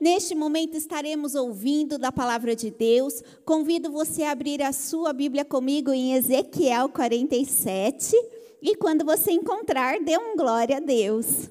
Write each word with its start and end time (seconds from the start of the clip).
Neste 0.00 0.34
momento 0.34 0.76
estaremos 0.76 1.36
ouvindo 1.36 1.98
da 1.98 2.10
palavra 2.10 2.56
de 2.56 2.70
Deus. 2.70 3.22
Convido 3.44 3.90
você 3.92 4.24
a 4.24 4.32
abrir 4.32 4.60
a 4.60 4.72
sua 4.72 5.12
Bíblia 5.12 5.44
comigo 5.44 5.92
em 5.92 6.14
Ezequiel 6.14 6.88
47. 6.88 8.16
E 8.60 8.74
quando 8.74 9.04
você 9.04 9.30
encontrar, 9.30 10.00
dê 10.00 10.18
um 10.18 10.36
glória 10.36 10.78
a 10.78 10.80
Deus. 10.80 11.48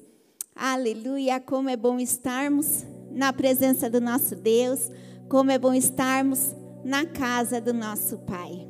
Aleluia! 0.54 1.40
Como 1.40 1.70
é 1.70 1.76
bom 1.76 1.98
estarmos 1.98 2.84
na 3.10 3.32
presença 3.32 3.88
do 3.88 4.00
nosso 4.00 4.36
Deus, 4.36 4.90
como 5.28 5.50
é 5.50 5.58
bom 5.58 5.72
estarmos 5.72 6.54
na 6.84 7.06
casa 7.06 7.60
do 7.60 7.72
nosso 7.72 8.18
Pai. 8.18 8.68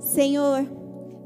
Senhor, 0.00 0.66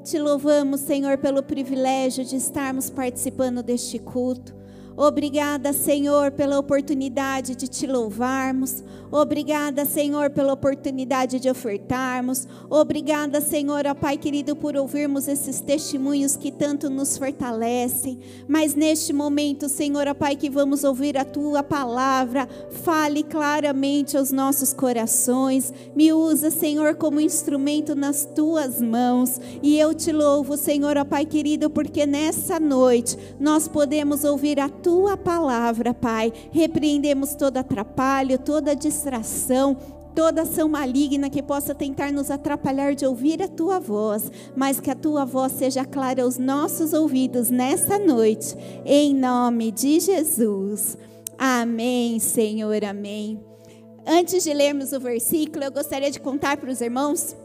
te 0.02 0.18
louvamos, 0.18 0.80
Senhor, 0.80 1.18
pelo 1.18 1.42
privilégio 1.42 2.24
de 2.24 2.34
estarmos 2.34 2.90
participando 2.90 3.62
deste 3.62 3.98
culto. 3.98 4.57
Obrigada, 5.00 5.72
Senhor, 5.72 6.32
pela 6.32 6.58
oportunidade 6.58 7.54
de 7.54 7.68
te 7.68 7.86
louvarmos. 7.86 8.82
Obrigada, 9.12 9.84
Senhor, 9.84 10.28
pela 10.28 10.52
oportunidade 10.52 11.38
de 11.38 11.48
ofertarmos. 11.48 12.48
Obrigada, 12.68 13.40
Senhor, 13.40 13.86
ó 13.86 13.94
Pai 13.94 14.18
querido, 14.18 14.56
por 14.56 14.76
ouvirmos 14.76 15.28
esses 15.28 15.60
testemunhos 15.60 16.34
que 16.34 16.50
tanto 16.50 16.90
nos 16.90 17.16
fortalecem. 17.16 18.18
Mas 18.48 18.74
neste 18.74 19.12
momento, 19.12 19.68
Senhor, 19.68 20.08
ó 20.08 20.14
Pai, 20.14 20.34
que 20.34 20.50
vamos 20.50 20.82
ouvir 20.82 21.16
a 21.16 21.24
tua 21.24 21.62
palavra, 21.62 22.48
fale 22.82 23.22
claramente 23.22 24.16
aos 24.16 24.32
nossos 24.32 24.72
corações. 24.72 25.72
Me 25.94 26.12
usa, 26.12 26.50
Senhor, 26.50 26.96
como 26.96 27.20
instrumento 27.20 27.94
nas 27.94 28.24
tuas 28.24 28.82
mãos. 28.82 29.40
E 29.62 29.78
eu 29.78 29.94
te 29.94 30.10
louvo, 30.10 30.56
Senhor, 30.56 30.96
ó 30.96 31.04
Pai 31.04 31.24
querido, 31.24 31.70
porque 31.70 32.04
nessa 32.04 32.58
noite 32.58 33.16
nós 33.38 33.68
podemos 33.68 34.24
ouvir 34.24 34.58
a 34.58 34.68
tua 34.68 34.87
tua 34.88 35.18
palavra, 35.18 35.92
Pai. 35.92 36.32
Repreendemos 36.50 37.34
todo 37.34 37.58
atrapalho, 37.58 38.38
toda 38.38 38.74
distração, 38.74 39.76
toda 40.14 40.42
ação 40.42 40.66
maligna 40.66 41.28
que 41.28 41.42
possa 41.42 41.74
tentar 41.74 42.10
nos 42.10 42.30
atrapalhar 42.30 42.94
de 42.94 43.04
ouvir 43.04 43.42
a 43.42 43.48
tua 43.48 43.78
voz, 43.78 44.32
mas 44.56 44.80
que 44.80 44.90
a 44.90 44.94
tua 44.94 45.26
voz 45.26 45.52
seja 45.52 45.84
clara 45.84 46.22
aos 46.22 46.38
nossos 46.38 46.94
ouvidos 46.94 47.50
nessa 47.50 47.98
noite, 47.98 48.56
em 48.86 49.14
nome 49.14 49.70
de 49.70 50.00
Jesus. 50.00 50.96
Amém, 51.36 52.18
Senhor, 52.18 52.82
amém. 52.82 53.38
Antes 54.06 54.42
de 54.42 54.54
lermos 54.54 54.94
o 54.94 55.00
versículo, 55.00 55.64
eu 55.64 55.70
gostaria 55.70 56.10
de 56.10 56.18
contar 56.18 56.56
para 56.56 56.70
os 56.70 56.80
irmãos 56.80 57.36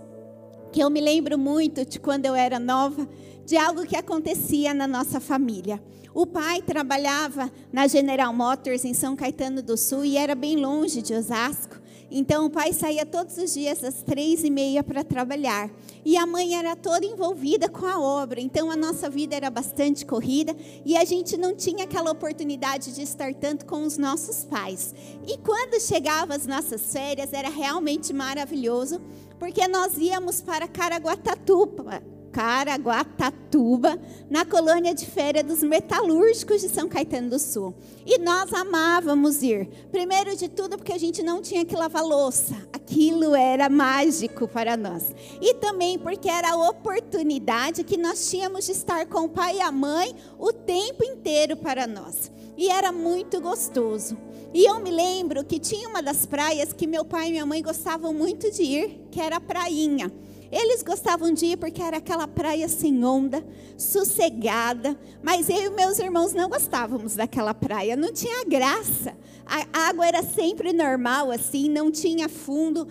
que 0.71 0.79
eu 0.79 0.89
me 0.89 1.01
lembro 1.01 1.37
muito 1.37 1.85
de 1.85 1.99
quando 1.99 2.25
eu 2.25 2.35
era 2.35 2.57
nova, 2.57 3.05
de 3.45 3.57
algo 3.57 3.85
que 3.85 3.97
acontecia 3.97 4.73
na 4.73 4.87
nossa 4.87 5.19
família. 5.19 5.83
O 6.13 6.27
pai 6.27 6.61
trabalhava 6.61 7.51
na 7.71 7.87
General 7.87 8.31
Motors 8.31 8.85
em 8.85 8.93
São 8.93 9.15
Caetano 9.15 9.63
do 9.63 9.75
Sul 9.75 10.05
e 10.05 10.15
era 10.15 10.35
bem 10.35 10.55
longe 10.55 11.01
de 11.01 11.11
Osasco. 11.15 11.81
Então 12.11 12.45
o 12.45 12.49
pai 12.51 12.71
saía 12.71 13.03
todos 13.03 13.35
os 13.39 13.55
dias 13.55 13.83
às 13.83 14.03
três 14.03 14.43
e 14.43 14.51
meia 14.51 14.83
para 14.83 15.03
trabalhar. 15.03 15.71
E 16.05 16.15
a 16.15 16.27
mãe 16.27 16.53
era 16.55 16.75
toda 16.75 17.03
envolvida 17.03 17.67
com 17.67 17.87
a 17.87 17.99
obra. 17.99 18.39
Então 18.39 18.69
a 18.69 18.75
nossa 18.75 19.09
vida 19.09 19.35
era 19.35 19.49
bastante 19.49 20.05
corrida 20.05 20.55
e 20.85 20.95
a 20.95 21.03
gente 21.03 21.35
não 21.35 21.55
tinha 21.55 21.85
aquela 21.85 22.11
oportunidade 22.11 22.93
de 22.93 23.01
estar 23.01 23.33
tanto 23.33 23.65
com 23.65 23.81
os 23.81 23.97
nossos 23.97 24.45
pais. 24.45 24.93
E 25.27 25.39
quando 25.39 25.81
chegavam 25.81 26.35
as 26.35 26.45
nossas 26.45 26.93
férias 26.93 27.33
era 27.33 27.49
realmente 27.49 28.13
maravilhoso, 28.13 29.01
porque 29.39 29.67
nós 29.67 29.97
íamos 29.97 30.41
para 30.41 30.67
Caraguatatuba, 30.67 32.03
Caraguatatuba, 32.33 33.99
na 34.27 34.43
colônia 34.43 34.91
de 34.91 35.05
férias 35.05 35.45
dos 35.45 35.61
metalúrgicos 35.61 36.61
de 36.61 36.67
São 36.67 36.89
Caetano 36.89 37.29
do 37.29 37.37
Sul. 37.37 37.75
E 38.03 38.17
nós 38.17 38.51
amávamos 38.51 39.43
ir. 39.43 39.69
Primeiro 39.91 40.35
de 40.35 40.49
tudo, 40.49 40.75
porque 40.75 40.91
a 40.91 40.97
gente 40.97 41.21
não 41.21 41.43
tinha 41.43 41.63
que 41.63 41.75
lavar 41.75 42.03
louça. 42.03 42.55
Aquilo 42.73 43.35
era 43.35 43.69
mágico 43.69 44.47
para 44.47 44.75
nós. 44.75 45.13
E 45.39 45.53
também 45.53 45.99
porque 45.99 46.27
era 46.27 46.53
a 46.53 46.69
oportunidade 46.69 47.83
que 47.83 47.97
nós 47.97 48.27
tínhamos 48.27 48.65
de 48.65 48.71
estar 48.71 49.05
com 49.05 49.25
o 49.25 49.29
pai 49.29 49.57
e 49.57 49.61
a 49.61 49.71
mãe 49.71 50.15
o 50.39 50.51
tempo 50.51 51.03
inteiro 51.03 51.55
para 51.55 51.85
nós. 51.85 52.31
E 52.57 52.67
era 52.67 52.91
muito 52.91 53.39
gostoso. 53.39 54.17
E 54.53 54.65
eu 54.65 54.79
me 54.79 54.89
lembro 54.91 55.43
que 55.43 55.59
tinha 55.59 55.87
uma 55.87 56.01
das 56.01 56.25
praias 56.25 56.73
que 56.73 56.87
meu 56.87 57.05
pai 57.05 57.27
e 57.27 57.31
minha 57.31 57.45
mãe 57.45 57.61
gostavam 57.61 58.11
muito 58.11 58.51
de 58.51 58.63
ir, 58.63 59.07
que 59.11 59.21
era 59.21 59.37
a 59.37 59.41
Prainha. 59.41 60.11
Eles 60.53 60.83
gostavam 60.83 61.33
de 61.33 61.47
ir 61.47 61.57
porque 61.57 61.81
era 61.81 61.97
aquela 61.97 62.27
praia 62.27 62.69
sem 62.69 63.03
onda, 63.03 63.43
sossegada, 63.75 64.95
mas 65.23 65.49
eu 65.49 65.63
e 65.63 65.69
meus 65.71 65.97
irmãos 65.97 66.31
não 66.31 66.47
gostávamos 66.47 67.15
daquela 67.15 67.55
praia, 67.55 67.95
não 67.95 68.13
tinha 68.13 68.45
graça. 68.45 69.17
A 69.47 69.87
água 69.89 70.05
era 70.05 70.21
sempre 70.21 70.71
normal 70.71 71.31
assim, 71.31 71.67
não 71.67 71.89
tinha 71.89 72.29
fundo. 72.29 72.87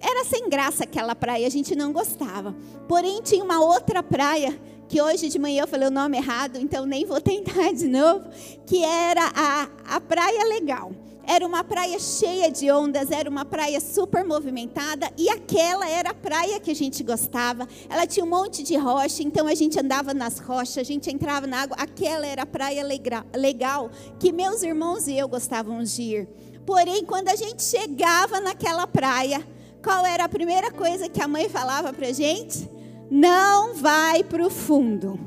Era 0.00 0.24
sem 0.26 0.48
graça 0.48 0.84
aquela 0.84 1.16
praia, 1.16 1.44
a 1.44 1.50
gente 1.50 1.74
não 1.74 1.92
gostava. 1.92 2.54
Porém, 2.86 3.20
tinha 3.20 3.42
uma 3.42 3.58
outra 3.58 4.00
praia 4.00 4.56
que 4.88 5.02
hoje 5.02 5.28
de 5.28 5.40
manhã 5.40 5.64
eu 5.64 5.66
falei 5.66 5.88
o 5.88 5.90
nome 5.90 6.16
errado, 6.16 6.56
então 6.56 6.86
nem 6.86 7.04
vou 7.04 7.20
tentar 7.20 7.72
de 7.74 7.88
novo, 7.88 8.28
que 8.64 8.84
era 8.84 9.32
a, 9.34 9.68
a 9.96 10.00
Praia 10.00 10.44
Legal. 10.44 10.92
Era 11.26 11.44
uma 11.44 11.64
praia 11.64 11.98
cheia 11.98 12.50
de 12.50 12.70
ondas, 12.70 13.10
era 13.10 13.28
uma 13.28 13.44
praia 13.44 13.80
super 13.80 14.24
movimentada 14.24 15.10
e 15.18 15.28
aquela 15.28 15.88
era 15.88 16.10
a 16.10 16.14
praia 16.14 16.60
que 16.60 16.70
a 16.70 16.74
gente 16.74 17.02
gostava. 17.02 17.66
Ela 17.88 18.06
tinha 18.06 18.24
um 18.24 18.28
monte 18.28 18.62
de 18.62 18.76
rocha, 18.76 19.24
então 19.24 19.48
a 19.48 19.54
gente 19.54 19.78
andava 19.78 20.14
nas 20.14 20.38
rochas, 20.38 20.78
a 20.78 20.82
gente 20.84 21.10
entrava 21.10 21.46
na 21.46 21.62
água. 21.62 21.76
Aquela 21.80 22.24
era 22.24 22.42
a 22.42 22.46
praia 22.46 22.86
legal 23.34 23.90
que 24.20 24.30
meus 24.30 24.62
irmãos 24.62 25.08
e 25.08 25.18
eu 25.18 25.26
gostávamos 25.26 25.96
de 25.96 26.02
ir. 26.02 26.28
Porém, 26.64 27.04
quando 27.04 27.28
a 27.28 27.36
gente 27.36 27.62
chegava 27.62 28.40
naquela 28.40 28.86
praia, 28.86 29.44
qual 29.82 30.06
era 30.06 30.24
a 30.24 30.28
primeira 30.28 30.70
coisa 30.70 31.08
que 31.08 31.20
a 31.20 31.28
mãe 31.28 31.48
falava 31.48 31.92
para 31.92 32.12
gente? 32.12 32.70
Não 33.10 33.74
vai 33.74 34.22
para 34.22 34.46
o 34.46 34.50
fundo. 34.50 35.18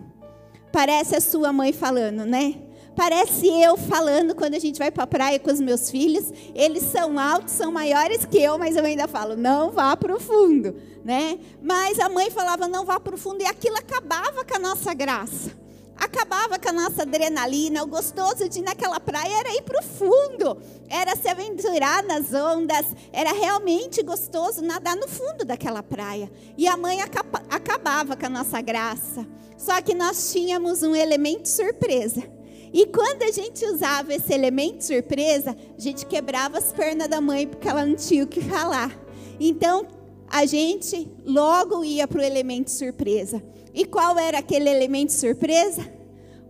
Parece 0.71 1.15
a 1.15 1.21
sua 1.21 1.51
mãe 1.51 1.73
falando, 1.73 2.25
né? 2.25 2.68
Parece 2.99 3.47
eu 3.47 3.77
falando 3.77 4.35
quando 4.35 4.55
a 4.55 4.59
gente 4.59 4.77
vai 4.77 4.91
para 4.91 5.05
a 5.05 5.07
praia 5.07 5.39
com 5.39 5.49
os 5.49 5.61
meus 5.61 5.89
filhos. 5.89 6.33
Eles 6.53 6.83
são 6.83 7.17
altos, 7.17 7.53
são 7.53 7.71
maiores 7.71 8.25
que 8.25 8.37
eu, 8.37 8.57
mas 8.57 8.75
eu 8.75 8.83
ainda 8.83 9.07
falo, 9.07 9.37
não 9.37 9.71
vá 9.71 9.95
para 9.95 10.13
o 10.13 10.19
fundo, 10.19 10.75
né? 11.01 11.39
Mas 11.63 11.97
a 11.97 12.09
mãe 12.09 12.29
falava, 12.29 12.67
não 12.67 12.83
vá 12.83 12.99
para 12.99 13.15
o 13.15 13.17
fundo, 13.17 13.41
e 13.41 13.45
aquilo 13.45 13.77
acabava 13.77 14.43
com 14.43 14.53
a 14.53 14.59
nossa 14.59 14.93
graça. 14.93 15.51
Acabava 15.95 16.59
com 16.59 16.67
a 16.67 16.73
nossa 16.73 17.03
adrenalina. 17.03 17.83
O 17.83 17.87
gostoso 17.87 18.49
de 18.49 18.59
ir 18.59 18.63
naquela 18.63 18.99
praia 18.99 19.33
era 19.39 19.55
ir 19.55 19.61
para 19.61 19.79
o 19.79 19.83
fundo, 19.83 20.57
era 20.89 21.15
se 21.15 21.29
aventurar 21.29 22.03
nas 22.03 22.33
ondas, 22.33 22.85
era 23.13 23.31
realmente 23.31 24.03
gostoso 24.03 24.61
nadar 24.61 24.97
no 24.97 25.07
fundo 25.07 25.45
daquela 25.45 25.81
praia. 25.81 26.29
E 26.57 26.67
a 26.67 26.75
mãe 26.75 26.99
acabava 27.01 28.17
com 28.17 28.25
a 28.25 28.29
nossa 28.29 28.59
graça. 28.59 29.25
Só 29.57 29.81
que 29.81 29.95
nós 29.95 30.33
tínhamos 30.33 30.83
um 30.83 30.93
elemento 30.93 31.47
surpresa 31.47 32.38
e 32.73 32.85
quando 32.85 33.23
a 33.23 33.31
gente 33.31 33.65
usava 33.65 34.13
esse 34.13 34.33
elemento 34.33 34.83
surpresa, 34.83 35.55
a 35.77 35.81
gente 35.81 36.05
quebrava 36.05 36.57
as 36.57 36.71
pernas 36.71 37.07
da 37.07 37.19
mãe 37.19 37.47
porque 37.47 37.67
ela 37.67 37.85
não 37.85 37.95
tinha 37.95 38.23
o 38.23 38.27
que 38.27 38.41
falar. 38.41 38.97
Então, 39.39 39.87
a 40.29 40.45
gente 40.45 41.09
logo 41.25 41.83
ia 41.83 42.07
para 42.07 42.19
o 42.19 42.23
elemento 42.23 42.69
surpresa. 42.69 43.41
E 43.73 43.85
qual 43.85 44.17
era 44.19 44.39
aquele 44.39 44.69
elemento 44.69 45.11
surpresa? 45.13 45.91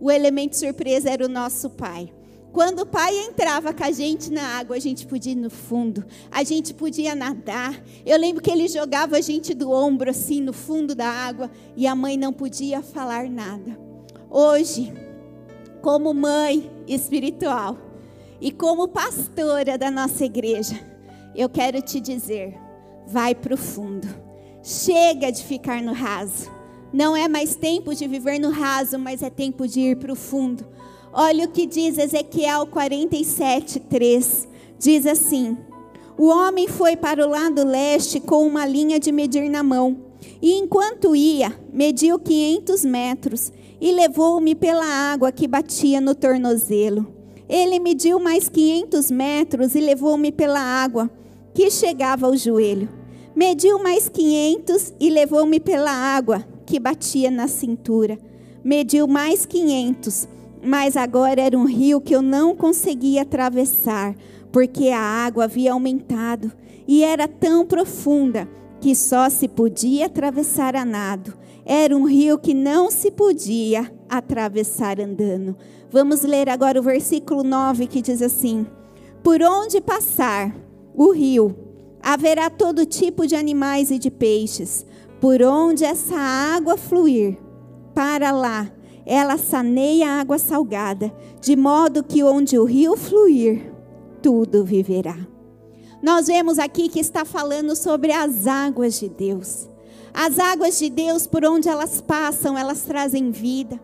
O 0.00 0.10
elemento 0.10 0.56
surpresa 0.56 1.10
era 1.10 1.24
o 1.24 1.28
nosso 1.28 1.70
pai. 1.70 2.12
Quando 2.52 2.80
o 2.80 2.86
pai 2.86 3.16
entrava 3.16 3.72
com 3.72 3.84
a 3.84 3.92
gente 3.92 4.30
na 4.30 4.58
água, 4.58 4.74
a 4.74 4.80
gente 4.80 5.06
podia 5.06 5.32
ir 5.32 5.36
no 5.36 5.50
fundo, 5.50 6.04
a 6.30 6.42
gente 6.42 6.74
podia 6.74 7.14
nadar. 7.14 7.80
Eu 8.04 8.18
lembro 8.18 8.42
que 8.42 8.50
ele 8.50 8.66
jogava 8.66 9.16
a 9.16 9.20
gente 9.20 9.54
do 9.54 9.70
ombro 9.70 10.10
assim 10.10 10.40
no 10.40 10.52
fundo 10.52 10.94
da 10.94 11.08
água 11.08 11.48
e 11.76 11.86
a 11.86 11.94
mãe 11.94 12.16
não 12.16 12.32
podia 12.32 12.82
falar 12.82 13.30
nada. 13.30 13.78
Hoje, 14.28 14.92
como 15.80 16.14
mãe 16.14 16.70
espiritual 16.86 17.76
e 18.40 18.50
como 18.50 18.88
pastora 18.88 19.76
da 19.76 19.90
nossa 19.90 20.24
igreja, 20.24 20.80
eu 21.34 21.48
quero 21.48 21.82
te 21.82 22.00
dizer: 22.00 22.54
vai 23.06 23.34
para 23.34 23.54
o 23.54 23.58
fundo. 23.58 24.08
Chega 24.62 25.30
de 25.30 25.42
ficar 25.42 25.82
no 25.82 25.92
raso. 25.92 26.50
Não 26.92 27.16
é 27.16 27.28
mais 27.28 27.54
tempo 27.54 27.94
de 27.94 28.06
viver 28.06 28.38
no 28.38 28.50
raso, 28.50 28.98
mas 28.98 29.22
é 29.22 29.30
tempo 29.30 29.66
de 29.66 29.80
ir 29.80 29.96
para 29.96 30.12
o 30.12 30.16
fundo. 30.16 30.66
Olha 31.12 31.44
o 31.44 31.50
que 31.50 31.66
diz 31.66 31.98
Ezequiel 31.98 32.66
47, 32.66 33.80
3. 33.80 34.48
Diz 34.78 35.06
assim: 35.06 35.56
O 36.18 36.26
homem 36.26 36.68
foi 36.68 36.96
para 36.96 37.26
o 37.26 37.30
lado 37.30 37.64
leste 37.64 38.20
com 38.20 38.46
uma 38.46 38.66
linha 38.66 38.98
de 38.98 39.12
medir 39.12 39.48
na 39.48 39.62
mão. 39.62 40.10
E 40.42 40.54
enquanto 40.54 41.14
ia, 41.14 41.58
mediu 41.72 42.18
500 42.18 42.84
metros 42.84 43.52
e 43.80 43.90
levou-me 43.92 44.54
pela 44.54 44.84
água 44.84 45.32
que 45.32 45.48
batia 45.48 46.00
no 46.00 46.14
tornozelo. 46.14 47.06
Ele 47.48 47.80
mediu 47.80 48.20
mais 48.20 48.48
500 48.48 49.10
metros 49.10 49.74
e 49.74 49.80
levou-me 49.80 50.30
pela 50.30 50.60
água 50.60 51.10
que 51.54 51.70
chegava 51.70 52.26
ao 52.26 52.36
joelho. 52.36 52.88
Mediu 53.34 53.82
mais 53.82 54.08
500 54.08 54.94
e 55.00 55.08
levou-me 55.08 55.58
pela 55.58 55.90
água 55.90 56.44
que 56.66 56.78
batia 56.78 57.30
na 57.30 57.48
cintura. 57.48 58.18
Mediu 58.62 59.08
mais 59.08 59.46
500, 59.46 60.28
mas 60.62 60.96
agora 60.96 61.40
era 61.40 61.58
um 61.58 61.64
rio 61.64 62.00
que 62.00 62.14
eu 62.14 62.22
não 62.22 62.54
conseguia 62.54 63.22
atravessar, 63.22 64.14
porque 64.52 64.90
a 64.90 65.00
água 65.00 65.44
havia 65.44 65.72
aumentado 65.72 66.52
e 66.86 67.02
era 67.02 67.26
tão 67.26 67.64
profunda 67.64 68.48
que 68.80 68.94
só 68.94 69.28
se 69.28 69.46
podia 69.46 70.06
atravessar 70.06 70.74
a 70.74 70.84
nado. 70.84 71.34
Era 71.64 71.96
um 71.96 72.04
rio 72.04 72.38
que 72.38 72.54
não 72.54 72.90
se 72.90 73.10
podia 73.10 73.92
atravessar 74.08 75.00
andando. 75.00 75.56
Vamos 75.90 76.22
ler 76.22 76.48
agora 76.48 76.80
o 76.80 76.82
versículo 76.82 77.44
9 77.44 77.86
que 77.86 78.00
diz 78.00 78.22
assim: 78.22 78.66
Por 79.22 79.42
onde 79.42 79.80
passar 79.80 80.54
o 80.94 81.12
rio, 81.12 81.54
haverá 82.02 82.48
todo 82.48 82.86
tipo 82.86 83.26
de 83.26 83.36
animais 83.36 83.90
e 83.90 83.98
de 83.98 84.10
peixes. 84.10 84.86
Por 85.20 85.42
onde 85.42 85.84
essa 85.84 86.16
água 86.16 86.78
fluir, 86.78 87.36
para 87.94 88.30
lá, 88.30 88.72
ela 89.04 89.36
saneia 89.36 90.08
a 90.08 90.20
água 90.20 90.38
salgada, 90.38 91.12
de 91.40 91.54
modo 91.56 92.02
que 92.02 92.22
onde 92.22 92.58
o 92.58 92.64
rio 92.64 92.96
fluir, 92.96 93.70
tudo 94.22 94.64
viverá. 94.64 95.29
Nós 96.02 96.26
vemos 96.26 96.58
aqui 96.58 96.88
que 96.88 97.00
está 97.00 97.24
falando 97.24 97.76
sobre 97.76 98.12
as 98.12 98.46
águas 98.46 98.98
de 98.98 99.08
Deus. 99.08 99.68
As 100.12 100.38
águas 100.38 100.78
de 100.78 100.88
Deus, 100.88 101.26
por 101.26 101.44
onde 101.44 101.68
elas 101.68 102.00
passam, 102.00 102.56
elas 102.56 102.82
trazem 102.82 103.30
vida. 103.30 103.78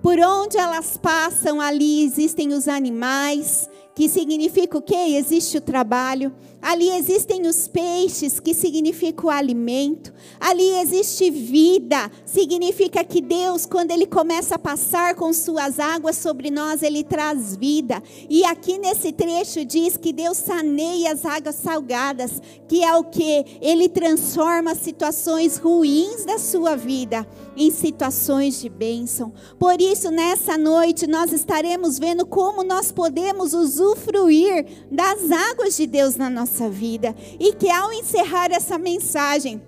Por 0.00 0.18
onde 0.20 0.56
elas 0.56 0.96
passam, 0.96 1.60
ali 1.60 2.04
existem 2.04 2.52
os 2.52 2.68
animais, 2.68 3.68
que 3.96 4.10
significa 4.10 4.76
o 4.76 4.82
quê? 4.82 5.16
Existe 5.16 5.56
o 5.56 5.60
trabalho. 5.60 6.30
Ali 6.60 6.90
existem 6.90 7.46
os 7.46 7.66
peixes, 7.66 8.38
que 8.38 8.52
significa 8.52 9.26
o 9.26 9.30
alimento. 9.30 10.12
Ali 10.38 10.68
existe 10.80 11.30
vida, 11.30 12.10
significa 12.26 13.02
que 13.02 13.22
Deus, 13.22 13.64
quando 13.64 13.92
Ele 13.92 14.04
começa 14.04 14.56
a 14.56 14.58
passar 14.58 15.14
com 15.14 15.32
suas 15.32 15.80
águas 15.80 16.16
sobre 16.18 16.50
nós, 16.50 16.82
Ele 16.82 17.02
traz 17.02 17.56
vida. 17.56 18.02
E 18.28 18.44
aqui 18.44 18.76
nesse 18.76 19.12
trecho 19.12 19.64
diz 19.64 19.96
que 19.96 20.12
Deus 20.12 20.36
saneia 20.36 21.12
as 21.12 21.24
águas 21.24 21.54
salgadas, 21.54 22.42
que 22.68 22.84
é 22.84 22.94
o 22.94 23.04
que? 23.04 23.46
Ele 23.62 23.88
transforma 23.88 24.74
situações 24.74 25.56
ruins 25.56 26.26
da 26.26 26.38
sua 26.38 26.76
vida 26.76 27.26
em 27.56 27.70
situações 27.70 28.60
de 28.60 28.68
bênção. 28.68 29.32
Por 29.58 29.80
isso, 29.80 30.10
nessa 30.10 30.58
noite, 30.58 31.06
nós 31.06 31.32
estaremos 31.32 31.98
vendo 31.98 32.26
como 32.26 32.62
nós 32.62 32.92
podemos 32.92 33.54
usufruir 33.54 34.66
das 34.90 35.30
águas 35.30 35.76
de 35.76 35.86
Deus 35.86 36.16
na 36.16 36.28
nossa 36.28 36.68
vida. 36.68 37.14
E 37.40 37.52
que 37.52 37.70
ao 37.70 37.92
encerrar 37.92 38.52
essa 38.52 38.78
mensagem, 38.78 39.62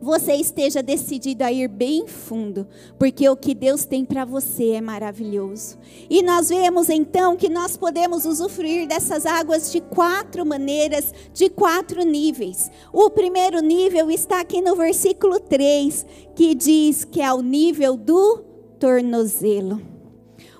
você 0.00 0.34
esteja 0.34 0.82
decidido 0.82 1.42
a 1.42 1.50
ir 1.50 1.68
bem 1.68 2.06
fundo, 2.06 2.66
porque 2.98 3.28
o 3.28 3.36
que 3.36 3.54
Deus 3.54 3.84
tem 3.84 4.04
para 4.04 4.24
você 4.24 4.70
é 4.72 4.80
maravilhoso. 4.80 5.78
E 6.08 6.22
nós 6.22 6.48
vemos 6.50 6.88
então 6.88 7.36
que 7.36 7.48
nós 7.48 7.76
podemos 7.76 8.24
usufruir 8.24 8.86
dessas 8.86 9.24
águas 9.24 9.72
de 9.72 9.80
quatro 9.80 10.44
maneiras, 10.44 11.12
de 11.32 11.48
quatro 11.48 12.02
níveis. 12.04 12.70
O 12.92 13.10
primeiro 13.10 13.60
nível 13.60 14.10
está 14.10 14.40
aqui 14.40 14.60
no 14.60 14.76
versículo 14.76 15.40
3, 15.40 16.06
que 16.34 16.54
diz 16.54 17.04
que 17.04 17.22
é 17.22 17.32
o 17.32 17.40
nível 17.40 17.96
do 17.96 18.44
tornozelo. 18.78 19.80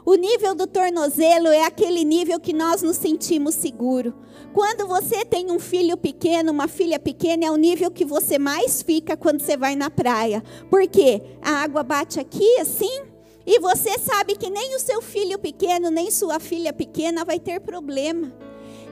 O 0.05 0.15
nível 0.15 0.55
do 0.55 0.69
tornozelo 0.69 1.49
é 1.49 1.65
aquele 1.65 2.05
nível 2.05 2.38
que 2.38 2.53
nós 2.53 2.81
nos 2.81 2.97
sentimos 2.97 3.56
seguros. 3.56 4.15
Quando 4.56 4.88
você 4.88 5.23
tem 5.23 5.50
um 5.50 5.58
filho 5.58 5.99
pequeno, 5.99 6.50
uma 6.50 6.67
filha 6.67 6.99
pequena, 6.99 7.44
é 7.44 7.50
o 7.50 7.56
nível 7.56 7.91
que 7.91 8.06
você 8.06 8.38
mais 8.38 8.81
fica 8.81 9.14
quando 9.14 9.43
você 9.43 9.55
vai 9.55 9.76
na 9.76 9.91
praia. 9.91 10.43
Porque 10.70 11.20
a 11.43 11.56
água 11.62 11.82
bate 11.82 12.19
aqui 12.19 12.58
assim, 12.58 13.03
e 13.44 13.61
você 13.61 13.99
sabe 13.99 14.35
que 14.35 14.49
nem 14.49 14.75
o 14.75 14.81
seu 14.81 15.03
filho 15.03 15.38
pequeno, 15.38 15.91
nem 15.91 16.11
sua 16.11 16.41
filha 16.41 16.73
pequena 16.73 17.23
vai 17.23 17.38
ter 17.38 17.61
problema. 17.61 18.32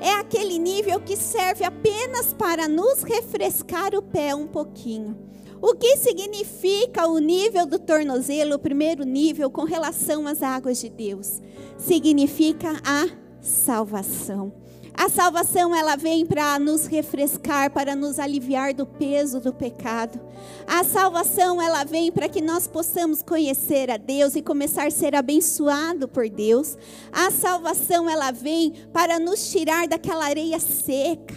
É 0.02 0.10
aquele 0.10 0.58
nível 0.58 1.00
que 1.00 1.16
serve 1.16 1.64
apenas 1.64 2.34
para 2.34 2.68
nos 2.68 3.02
refrescar 3.02 3.94
o 3.94 4.02
pé 4.02 4.34
um 4.34 4.46
pouquinho. 4.46 5.16
O 5.62 5.74
que 5.74 5.96
significa 5.96 7.06
o 7.06 7.18
nível 7.18 7.64
do 7.64 7.78
tornozelo, 7.78 8.56
o 8.56 8.58
primeiro 8.58 9.02
nível, 9.02 9.50
com 9.50 9.64
relação 9.64 10.26
às 10.26 10.42
águas 10.42 10.78
de 10.78 10.90
Deus? 10.90 11.40
Significa 11.78 12.82
a 12.84 13.08
salvação. 13.40 14.62
A 14.96 15.08
salvação 15.08 15.74
ela 15.74 15.96
vem 15.96 16.24
para 16.24 16.56
nos 16.58 16.86
refrescar, 16.86 17.70
para 17.72 17.96
nos 17.96 18.20
aliviar 18.20 18.72
do 18.72 18.86
peso 18.86 19.40
do 19.40 19.52
pecado. 19.52 20.20
A 20.68 20.84
salvação 20.84 21.60
ela 21.60 21.82
vem 21.82 22.12
para 22.12 22.28
que 22.28 22.40
nós 22.40 22.68
possamos 22.68 23.20
conhecer 23.20 23.90
a 23.90 23.96
Deus 23.96 24.36
e 24.36 24.42
começar 24.42 24.86
a 24.86 24.90
ser 24.92 25.16
abençoado 25.16 26.06
por 26.06 26.28
Deus. 26.28 26.78
A 27.12 27.30
salvação 27.32 28.08
ela 28.08 28.30
vem 28.30 28.72
para 28.92 29.18
nos 29.18 29.50
tirar 29.50 29.88
daquela 29.88 30.26
areia 30.26 30.60
seca, 30.60 31.34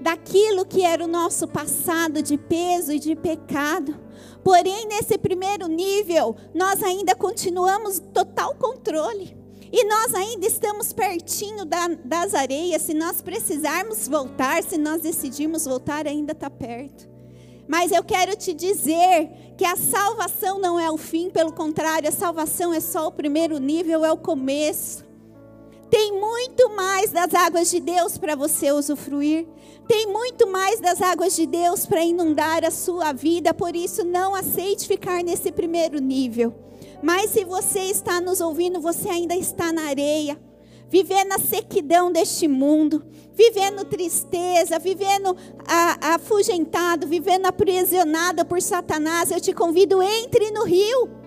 daquilo 0.00 0.64
que 0.64 0.82
era 0.82 1.04
o 1.04 1.08
nosso 1.08 1.46
passado 1.46 2.22
de 2.22 2.38
peso 2.38 2.90
e 2.90 2.98
de 2.98 3.14
pecado. 3.14 4.00
Porém, 4.42 4.86
nesse 4.88 5.18
primeiro 5.18 5.68
nível, 5.68 6.34
nós 6.54 6.82
ainda 6.82 7.14
continuamos 7.14 8.00
total 8.12 8.54
controle. 8.54 9.43
E 9.76 9.82
nós 9.88 10.14
ainda 10.14 10.46
estamos 10.46 10.92
pertinho 10.92 11.64
da, 11.64 11.88
das 11.88 12.32
areias. 12.32 12.82
Se 12.82 12.94
nós 12.94 13.20
precisarmos 13.20 14.06
voltar, 14.06 14.62
se 14.62 14.78
nós 14.78 15.02
decidirmos 15.02 15.64
voltar, 15.64 16.06
ainda 16.06 16.30
está 16.30 16.48
perto. 16.48 17.08
Mas 17.66 17.90
eu 17.90 18.04
quero 18.04 18.36
te 18.36 18.54
dizer 18.54 19.28
que 19.58 19.64
a 19.64 19.74
salvação 19.74 20.60
não 20.60 20.78
é 20.78 20.88
o 20.92 20.96
fim, 20.96 21.28
pelo 21.28 21.52
contrário, 21.52 22.08
a 22.08 22.12
salvação 22.12 22.72
é 22.72 22.78
só 22.78 23.08
o 23.08 23.10
primeiro 23.10 23.58
nível, 23.58 24.04
é 24.04 24.12
o 24.12 24.16
começo. 24.16 25.04
Tem 25.90 26.12
muito 26.12 26.70
mais 26.76 27.10
das 27.10 27.34
águas 27.34 27.68
de 27.68 27.80
Deus 27.80 28.16
para 28.16 28.36
você 28.36 28.70
usufruir. 28.70 29.44
Tem 29.88 30.06
muito 30.06 30.46
mais 30.46 30.78
das 30.78 31.02
águas 31.02 31.34
de 31.34 31.46
Deus 31.46 31.84
para 31.84 32.04
inundar 32.04 32.64
a 32.64 32.70
sua 32.70 33.12
vida. 33.12 33.52
Por 33.52 33.74
isso, 33.74 34.04
não 34.04 34.36
aceite 34.36 34.86
ficar 34.86 35.24
nesse 35.24 35.50
primeiro 35.50 35.98
nível. 35.98 36.54
Mas 37.02 37.30
se 37.30 37.44
você 37.44 37.80
está 37.80 38.20
nos 38.20 38.40
ouvindo, 38.40 38.80
você 38.80 39.08
ainda 39.08 39.34
está 39.34 39.72
na 39.72 39.88
areia, 39.88 40.38
vivendo 40.88 41.32
a 41.32 41.38
sequidão 41.38 42.10
deste 42.10 42.46
mundo, 42.48 43.04
vivendo 43.34 43.84
tristeza, 43.84 44.78
vivendo 44.78 45.36
afugentado, 46.00 47.06
vivendo 47.06 47.46
aprisionado 47.46 48.44
por 48.44 48.60
Satanás, 48.62 49.30
eu 49.30 49.40
te 49.40 49.52
convido, 49.52 50.02
entre 50.02 50.50
no 50.50 50.64
rio 50.64 51.24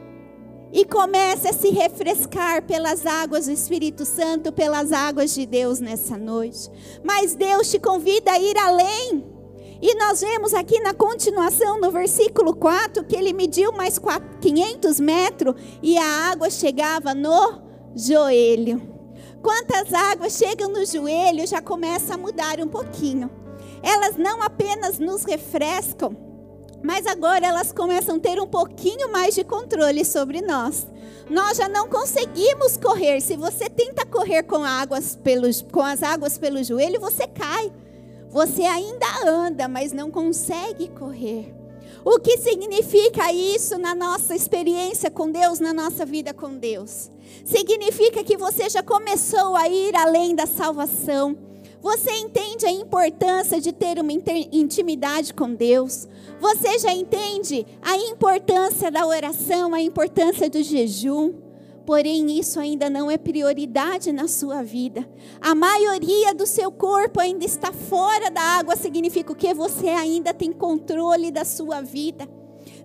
e 0.71 0.85
comece 0.85 1.47
a 1.47 1.53
se 1.53 1.69
refrescar 1.69 2.63
pelas 2.63 3.05
águas 3.05 3.45
do 3.45 3.51
Espírito 3.51 4.05
Santo, 4.05 4.51
pelas 4.51 4.91
águas 4.91 5.33
de 5.33 5.45
Deus 5.45 5.79
nessa 5.79 6.17
noite. 6.17 6.69
Mas 7.03 7.35
Deus 7.35 7.69
te 7.71 7.79
convida 7.79 8.31
a 8.31 8.39
ir 8.39 8.57
além. 8.57 9.36
E 9.81 9.95
nós 9.95 10.21
vemos 10.21 10.53
aqui 10.53 10.79
na 10.79 10.93
continuação, 10.93 11.79
no 11.79 11.91
versículo 11.91 12.55
4, 12.55 13.03
que 13.03 13.15
ele 13.15 13.33
mediu 13.33 13.71
mais 13.71 13.99
500 14.41 14.99
metros 14.99 15.55
e 15.83 15.97
a 15.97 16.31
água 16.31 16.49
chegava 16.49 17.13
no 17.13 17.61
joelho. 17.95 18.81
Quantas 19.41 19.93
águas 19.93 20.33
chegam 20.33 20.69
no 20.69 20.83
joelho 20.85 21.45
já 21.45 21.61
começa 21.61 22.15
a 22.15 22.17
mudar 22.17 22.59
um 22.59 22.67
pouquinho. 22.67 23.29
Elas 23.83 24.17
não 24.17 24.41
apenas 24.41 24.97
nos 24.97 25.23
refrescam, 25.23 26.17
mas 26.83 27.05
agora 27.05 27.45
elas 27.45 27.71
começam 27.71 28.15
a 28.15 28.19
ter 28.19 28.41
um 28.41 28.47
pouquinho 28.47 29.11
mais 29.11 29.35
de 29.35 29.43
controle 29.43 30.03
sobre 30.03 30.41
nós. 30.41 30.87
Nós 31.29 31.57
já 31.57 31.69
não 31.69 31.87
conseguimos 31.87 32.77
correr. 32.77 33.21
Se 33.21 33.35
você 33.35 33.69
tenta 33.69 34.05
correr 34.05 34.43
com, 34.43 34.63
águas 34.63 35.15
pelos, 35.15 35.61
com 35.61 35.81
as 35.81 36.01
águas 36.01 36.37
pelo 36.37 36.63
joelho, 36.63 36.99
você 36.99 37.27
cai. 37.27 37.71
Você 38.37 38.65
ainda 38.65 39.07
anda, 39.25 39.67
mas 39.67 39.91
não 39.91 40.11
consegue 40.11 40.89
correr. 40.89 41.55
O 42.05 42.19
que 42.19 42.37
significa 42.37 43.33
isso 43.33 43.79
na 43.79 43.95
nossa 43.95 44.35
experiência 44.35 45.09
com 45.09 45.31
Deus, 45.31 45.59
na 45.59 45.73
nossa 45.73 46.05
vida 46.05 46.35
com 46.35 46.55
Deus? 46.55 47.09
Significa 47.43 48.23
que 48.23 48.37
você 48.37 48.69
já 48.69 48.83
começou 48.83 49.55
a 49.55 49.67
ir 49.67 49.95
além 49.95 50.35
da 50.35 50.45
salvação. 50.45 51.35
Você 51.81 52.11
entende 52.11 52.67
a 52.67 52.71
importância 52.71 53.59
de 53.59 53.73
ter 53.73 53.97
uma 53.97 54.13
intimidade 54.51 55.33
com 55.33 55.51
Deus. 55.55 56.07
Você 56.39 56.77
já 56.77 56.93
entende 56.93 57.65
a 57.81 57.97
importância 57.97 58.91
da 58.91 59.07
oração, 59.07 59.73
a 59.73 59.81
importância 59.81 60.47
do 60.47 60.61
jejum 60.61 61.46
porém 61.87 62.37
isso 62.37 62.59
ainda 62.59 62.89
não 62.89 63.09
é 63.09 63.17
prioridade 63.17 64.11
na 64.11 64.27
sua 64.27 64.61
vida. 64.61 65.07
A 65.39 65.55
maioria 65.55 66.35
do 66.35 66.45
seu 66.45 66.69
corpo 66.69 67.21
ainda 67.21 67.45
está 67.45 67.71
fora 67.71 68.29
da 68.29 68.41
água, 68.41 68.75
significa 68.75 69.31
o 69.31 69.35
que 69.35 69.53
você 69.53 69.87
ainda 69.87 70.33
tem 70.33 70.51
controle 70.51 71.31
da 71.31 71.45
sua 71.45 71.79
vida. 71.79 72.27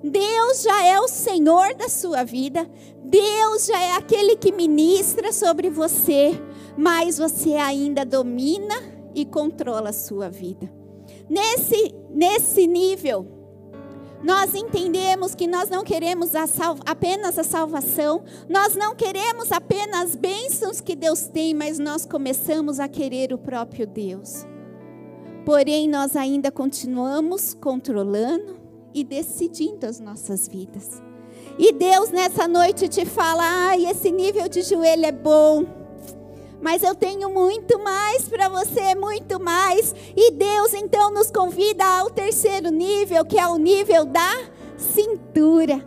Deus 0.04 0.62
já 0.62 0.86
é 0.86 1.00
o 1.00 1.08
Senhor 1.08 1.74
da 1.74 1.88
sua 1.88 2.22
vida, 2.22 2.70
Deus 3.02 3.66
já 3.66 3.82
é 3.82 3.96
aquele 3.96 4.36
que 4.36 4.52
ministra 4.52 5.32
sobre 5.32 5.68
você, 5.68 6.40
mas 6.76 7.18
você 7.18 7.54
ainda 7.54 8.04
domina 8.04 8.76
e 9.16 9.24
controla 9.24 9.90
a 9.90 9.92
sua 9.92 10.30
vida. 10.30 10.72
Nesse, 11.28 11.92
nesse 12.08 12.68
nível, 12.68 13.26
Nós 14.22 14.54
entendemos 14.54 15.34
que 15.34 15.48
nós 15.48 15.68
não 15.68 15.82
queremos 15.82 16.34
a 16.36 16.44
apenas 16.86 17.38
a 17.38 17.42
salvação, 17.42 18.22
nós 18.48 18.76
não 18.76 18.94
queremos 18.94 19.50
apenas 19.50 20.14
bênçãos 20.14 20.80
que 20.80 20.94
Deus 20.94 21.26
tem, 21.26 21.52
mas 21.52 21.78
nós 21.78 22.06
começamos 22.06 22.78
a 22.78 22.88
querer 22.88 23.32
o 23.32 23.38
próprio 23.38 23.86
Deus. 23.86 24.46
Porém, 25.44 25.88
nós 25.88 26.14
ainda 26.14 26.52
continuamos 26.52 27.52
controlando 27.52 28.60
e 28.94 29.02
decidindo 29.02 29.86
as 29.86 29.98
nossas 29.98 30.46
vidas. 30.46 31.02
E 31.58 31.72
Deus 31.72 32.10
nessa 32.10 32.46
noite 32.46 32.88
te 32.88 33.04
fala: 33.04 33.42
ai, 33.42 33.86
esse 33.86 34.12
nível 34.12 34.48
de 34.48 34.62
joelho 34.62 35.04
é 35.04 35.12
bom 35.12 35.81
mas 36.62 36.82
eu 36.82 36.94
tenho 36.94 37.28
muito 37.28 37.78
mais 37.80 38.28
para 38.28 38.48
você, 38.48 38.94
muito 38.94 39.38
mais. 39.40 39.94
E 40.16 40.30
Deus 40.30 40.72
então 40.72 41.12
nos 41.12 41.30
convida 41.30 41.84
ao 41.84 42.08
terceiro 42.08 42.70
nível, 42.70 43.24
que 43.24 43.38
é 43.38 43.46
o 43.46 43.56
nível 43.56 44.06
da 44.06 44.46
cintura. 44.78 45.84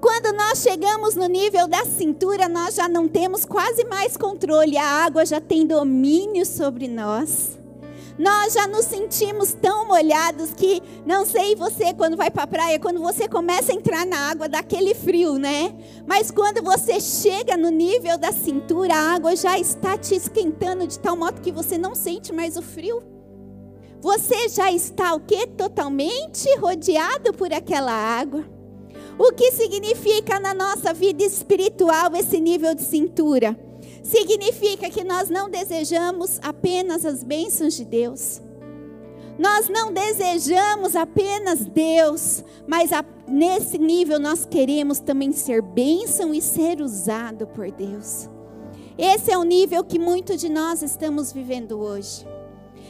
Quando 0.00 0.36
nós 0.36 0.58
chegamos 0.58 1.14
no 1.14 1.26
nível 1.26 1.66
da 1.66 1.84
cintura, 1.84 2.48
nós 2.48 2.74
já 2.74 2.88
não 2.88 3.08
temos 3.08 3.44
quase 3.44 3.84
mais 3.84 4.16
controle, 4.16 4.76
a 4.76 4.84
água 5.04 5.24
já 5.24 5.40
tem 5.40 5.66
domínio 5.66 6.44
sobre 6.44 6.86
nós. 6.86 7.56
Nós 8.18 8.54
já 8.54 8.66
nos 8.66 8.86
sentimos 8.86 9.52
tão 9.52 9.86
molhados 9.86 10.54
que, 10.54 10.82
não 11.04 11.26
sei 11.26 11.54
você 11.54 11.92
quando 11.92 12.16
vai 12.16 12.30
para 12.30 12.44
a 12.44 12.46
praia, 12.46 12.78
quando 12.78 13.00
você 13.00 13.28
começa 13.28 13.72
a 13.72 13.74
entrar 13.74 14.06
na 14.06 14.30
água, 14.30 14.48
dá 14.48 14.60
aquele 14.60 14.94
frio, 14.94 15.38
né? 15.38 15.74
Mas 16.06 16.30
quando 16.30 16.62
você 16.62 16.98
chega 16.98 17.56
no 17.56 17.68
nível 17.68 18.16
da 18.16 18.32
cintura, 18.32 18.94
a 18.94 19.14
água 19.14 19.36
já 19.36 19.58
está 19.58 19.98
te 19.98 20.14
esquentando 20.14 20.86
de 20.86 20.98
tal 20.98 21.16
modo 21.16 21.42
que 21.42 21.52
você 21.52 21.76
não 21.76 21.94
sente 21.94 22.32
mais 22.32 22.56
o 22.56 22.62
frio. 22.62 23.02
Você 24.00 24.48
já 24.48 24.72
está 24.72 25.14
o 25.14 25.20
quê? 25.20 25.46
Totalmente 25.46 26.48
rodeado 26.58 27.34
por 27.34 27.52
aquela 27.52 27.92
água. 27.92 28.44
O 29.18 29.32
que 29.32 29.50
significa 29.52 30.38
na 30.40 30.54
nossa 30.54 30.92
vida 30.94 31.22
espiritual 31.22 32.14
esse 32.14 32.38
nível 32.40 32.74
de 32.74 32.82
cintura? 32.82 33.65
Significa 34.06 34.88
que 34.88 35.02
nós 35.02 35.28
não 35.28 35.50
desejamos 35.50 36.38
apenas 36.42 37.04
as 37.04 37.24
bênçãos 37.24 37.74
de 37.74 37.84
Deus. 37.84 38.40
Nós 39.38 39.68
não 39.68 39.92
desejamos 39.92 40.96
apenas 40.96 41.66
Deus, 41.66 42.42
mas 42.66 42.92
a, 42.92 43.04
nesse 43.28 43.76
nível 43.76 44.18
nós 44.18 44.46
queremos 44.46 45.00
também 45.00 45.32
ser 45.32 45.60
bênção 45.60 46.32
e 46.32 46.40
ser 46.40 46.80
usado 46.80 47.46
por 47.48 47.70
Deus. 47.70 48.30
Esse 48.96 49.30
é 49.30 49.36
o 49.36 49.42
nível 49.42 49.84
que 49.84 49.98
muitos 49.98 50.40
de 50.40 50.48
nós 50.48 50.82
estamos 50.82 51.32
vivendo 51.32 51.78
hoje. 51.78 52.26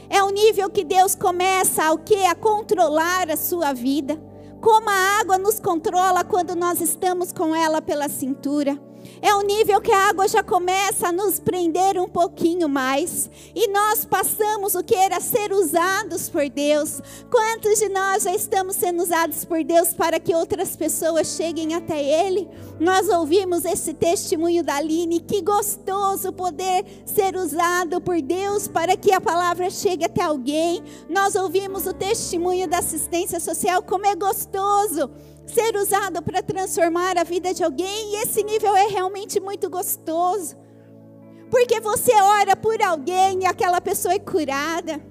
É 0.09 0.23
o 0.23 0.29
nível 0.29 0.69
que 0.69 0.85
Deus 0.85 1.15
começa 1.15 1.83
ao 1.83 1.97
que 1.97 2.25
a 2.25 2.35
controlar 2.35 3.29
a 3.29 3.35
sua 3.35 3.73
vida, 3.73 4.17
como 4.61 4.89
a 4.89 5.19
água 5.19 5.37
nos 5.37 5.59
controla 5.59 6.23
quando 6.23 6.55
nós 6.55 6.79
estamos 6.79 7.33
com 7.33 7.53
ela 7.53 7.81
pela 7.81 8.07
cintura. 8.07 8.79
É 9.21 9.33
um 9.33 9.41
nível 9.41 9.81
que 9.81 9.91
a 9.91 10.09
água 10.09 10.27
já 10.27 10.43
começa 10.43 11.07
a 11.07 11.11
nos 11.11 11.39
prender 11.39 11.99
um 11.99 12.07
pouquinho 12.07 12.69
mais. 12.69 13.29
E 13.55 13.67
nós 13.69 14.05
passamos 14.05 14.75
o 14.75 14.83
que 14.83 14.95
era 14.95 15.19
ser 15.19 15.51
usados 15.51 16.29
por 16.29 16.47
Deus. 16.49 17.01
Quantos 17.29 17.79
de 17.79 17.89
nós 17.89 18.23
já 18.23 18.33
estamos 18.33 18.75
sendo 18.75 19.01
usados 19.01 19.43
por 19.43 19.63
Deus 19.63 19.93
para 19.93 20.19
que 20.19 20.35
outras 20.35 20.75
pessoas 20.75 21.35
cheguem 21.35 21.73
até 21.73 22.01
Ele? 22.01 22.47
Nós 22.79 23.09
ouvimos 23.09 23.65
esse 23.65 23.93
testemunho 23.93 24.63
da 24.63 24.75
Aline. 24.75 25.19
Que 25.19 25.41
gostoso 25.41 26.31
poder 26.31 26.85
ser 27.05 27.35
usado 27.35 27.99
por 27.99 28.21
Deus 28.21 28.67
para 28.67 28.95
que 28.95 29.11
a 29.11 29.21
palavra 29.21 29.69
chegue 29.69 30.05
até 30.05 30.23
alguém. 30.23 30.83
Nós 31.09 31.35
ouvimos 31.35 31.87
o 31.87 31.93
testemunho 31.93 32.67
da 32.67 32.79
assistência 32.79 33.39
social. 33.39 33.81
Como 33.81 34.05
é 34.05 34.15
gostoso 34.15 35.09
ser 35.47 35.75
usado 35.75 36.21
para 36.21 36.43
transformar 36.43 37.17
a 37.17 37.23
vida 37.23 37.53
de 37.53 37.63
alguém, 37.63 38.13
e 38.13 38.23
esse 38.23 38.43
nível 38.43 38.75
é 38.75 38.87
realmente 38.87 39.39
muito 39.39 39.69
gostoso. 39.69 40.55
Porque 41.49 41.79
você 41.79 42.13
ora 42.13 42.55
por 42.55 42.81
alguém 42.81 43.43
e 43.43 43.45
aquela 43.45 43.79
pessoa 43.79 44.13
é 44.13 44.19
curada. 44.19 45.01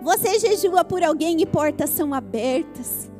Você 0.00 0.38
jejua 0.38 0.84
por 0.84 1.02
alguém 1.02 1.40
e 1.40 1.46
portas 1.46 1.90
são 1.90 2.14
abertas. 2.14 3.10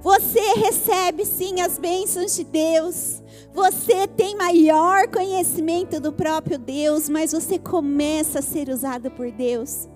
Você 0.00 0.40
recebe 0.54 1.24
sim 1.24 1.60
as 1.60 1.78
bênçãos 1.78 2.34
de 2.36 2.44
Deus. 2.44 3.22
Você 3.52 4.06
tem 4.06 4.36
maior 4.36 5.08
conhecimento 5.08 6.00
do 6.00 6.12
próprio 6.12 6.58
Deus, 6.58 7.08
mas 7.08 7.32
você 7.32 7.58
começa 7.58 8.38
a 8.38 8.42
ser 8.42 8.68
usado 8.68 9.10
por 9.10 9.30
Deus. 9.30 9.88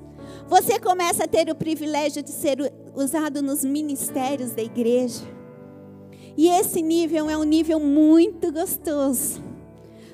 Você 0.49 0.79
começa 0.79 1.25
a 1.25 1.29
ter 1.29 1.49
o 1.49 1.55
privilégio 1.55 2.23
de 2.23 2.33
ser 2.33 2.59
usado 2.95 3.41
nos 3.41 3.65
ministérios 3.65 4.53
da 4.53 4.63
igreja. 4.63 5.40
E 6.41 6.49
esse 6.49 6.81
nível 6.81 7.29
é 7.29 7.37
um 7.37 7.43
nível 7.43 7.79
muito 7.79 8.51
gostoso. 8.51 9.43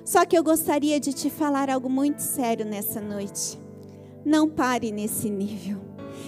Só 0.05 0.25
que 0.25 0.37
eu 0.37 0.43
gostaria 0.43 0.99
de 0.99 1.13
te 1.13 1.31
falar 1.31 1.71
algo 1.71 1.89
muito 1.89 2.19
sério 2.19 2.67
nessa 2.67 3.01
noite. 3.01 3.57
Não 4.25 4.49
pare 4.49 4.91
nesse 4.91 5.31
nível. 5.31 5.79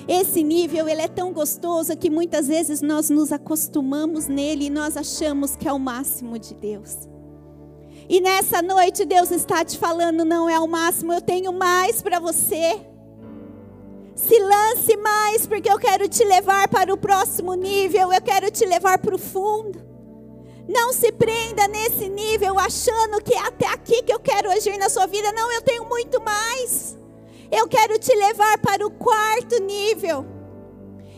Esse 0.07 0.45
nível 0.45 0.89
ele 0.89 1.03
é 1.03 1.09
tão 1.09 1.33
gostoso 1.33 1.97
que 1.97 2.09
muitas 2.09 2.47
vezes 2.47 2.81
nós 2.81 3.11
nos 3.11 3.33
acostumamos 3.33 4.29
nele 4.29 4.67
e 4.67 4.71
nós 4.71 4.97
achamos 4.97 5.57
que 5.57 5.67
é 5.67 5.73
o 5.73 5.81
máximo 5.81 6.39
de 6.39 6.55
Deus. 6.55 7.09
E 8.09 8.21
nessa 8.21 8.63
noite 8.63 9.05
Deus 9.05 9.33
está 9.33 9.65
te 9.65 9.77
falando, 9.77 10.25
não 10.25 10.49
é 10.49 10.61
o 10.61 10.69
máximo, 10.69 11.13
eu 11.13 11.21
tenho 11.21 11.53
mais 11.53 12.01
para 12.01 12.21
você. 12.21 12.81
Se 14.15 14.39
lance 14.39 14.97
mais, 14.97 15.45
porque 15.45 15.69
eu 15.69 15.79
quero 15.81 16.09
te 16.09 16.25
levar 16.25 16.69
para 16.69 16.95
o 16.95 16.97
próximo 16.97 17.55
nível, 17.55 18.13
eu 18.13 18.23
quero 18.23 18.49
te 18.49 18.65
levar 18.65 18.99
para 18.99 19.17
o 19.17 19.19
fundo. 19.19 19.88
Não 20.69 20.93
se 20.93 21.11
prenda 21.11 21.67
nesse 21.67 22.11
nível 22.11 22.59
achando 22.59 23.23
que 23.25 23.33
é 23.33 23.39
até 23.39 23.67
aqui 23.69 24.03
que 24.03 24.13
eu 24.13 24.21
quero 24.21 24.51
agir 24.51 24.77
na 24.77 24.91
sua 24.91 25.07
vida. 25.07 25.33
Não, 25.33 25.51
eu 25.51 25.63
tenho 25.63 25.89
muito 25.89 26.21
mais. 26.21 26.95
Eu 27.51 27.67
quero 27.67 27.99
te 27.99 28.15
levar 28.15 28.59
para 28.59 28.87
o 28.87 28.91
quarto 28.91 29.63
nível. 29.63 30.27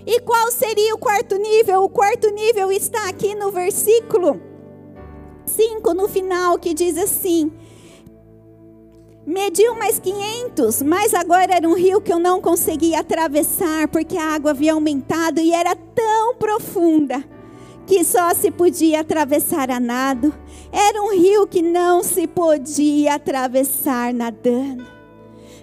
E 0.07 0.21
qual 0.21 0.52
seria 0.52 0.95
o 0.95 0.99
quarto 0.99 1.37
nível? 1.37 1.83
O 1.83 1.88
quarto 1.88 2.30
nível 2.30 2.71
está 2.71 3.09
aqui 3.09 3.35
no 3.35 3.50
versículo 3.50 4.40
5, 5.45 5.95
no 5.95 6.07
final, 6.09 6.57
que 6.57 6.73
diz 6.73 6.97
assim: 6.97 7.52
Mediu 9.26 9.75
mais 9.75 9.99
500, 9.99 10.80
mas 10.83 11.12
agora 11.12 11.54
era 11.54 11.69
um 11.69 11.75
rio 11.75 12.00
que 12.00 12.12
eu 12.12 12.21
não 12.21 12.40
conseguia 12.40 13.00
atravessar, 13.00 13.88
porque 13.88 14.16
a 14.16 14.35
água 14.35 14.52
havia 14.52 14.75
aumentado 14.75 15.40
e 15.40 15.52
era 15.52 15.75
tão 15.75 16.37
profunda 16.37 17.25
que 17.90 18.04
só 18.04 18.32
se 18.32 18.52
podia 18.52 19.00
atravessar 19.00 19.68
a 19.68 19.80
nado. 19.80 20.32
Era 20.70 21.02
um 21.02 21.11
rio 21.11 21.44
que 21.44 21.61
não 21.61 22.04
se 22.04 22.25
podia 22.25 23.16
atravessar 23.16 24.14
nadando. 24.14 24.87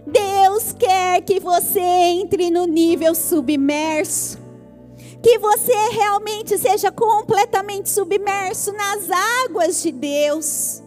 Deus 0.05 0.73
quer 0.77 1.21
que 1.21 1.39
você 1.39 1.79
entre 1.79 2.51
no 2.51 2.65
nível 2.65 3.15
submerso. 3.15 4.37
Que 5.23 5.39
você 5.39 5.71
realmente 5.93 6.57
seja 6.57 6.91
completamente 6.91 7.89
submerso 7.89 8.73
nas 8.73 9.09
águas 9.45 9.81
de 9.81 9.93
Deus. 9.93 10.83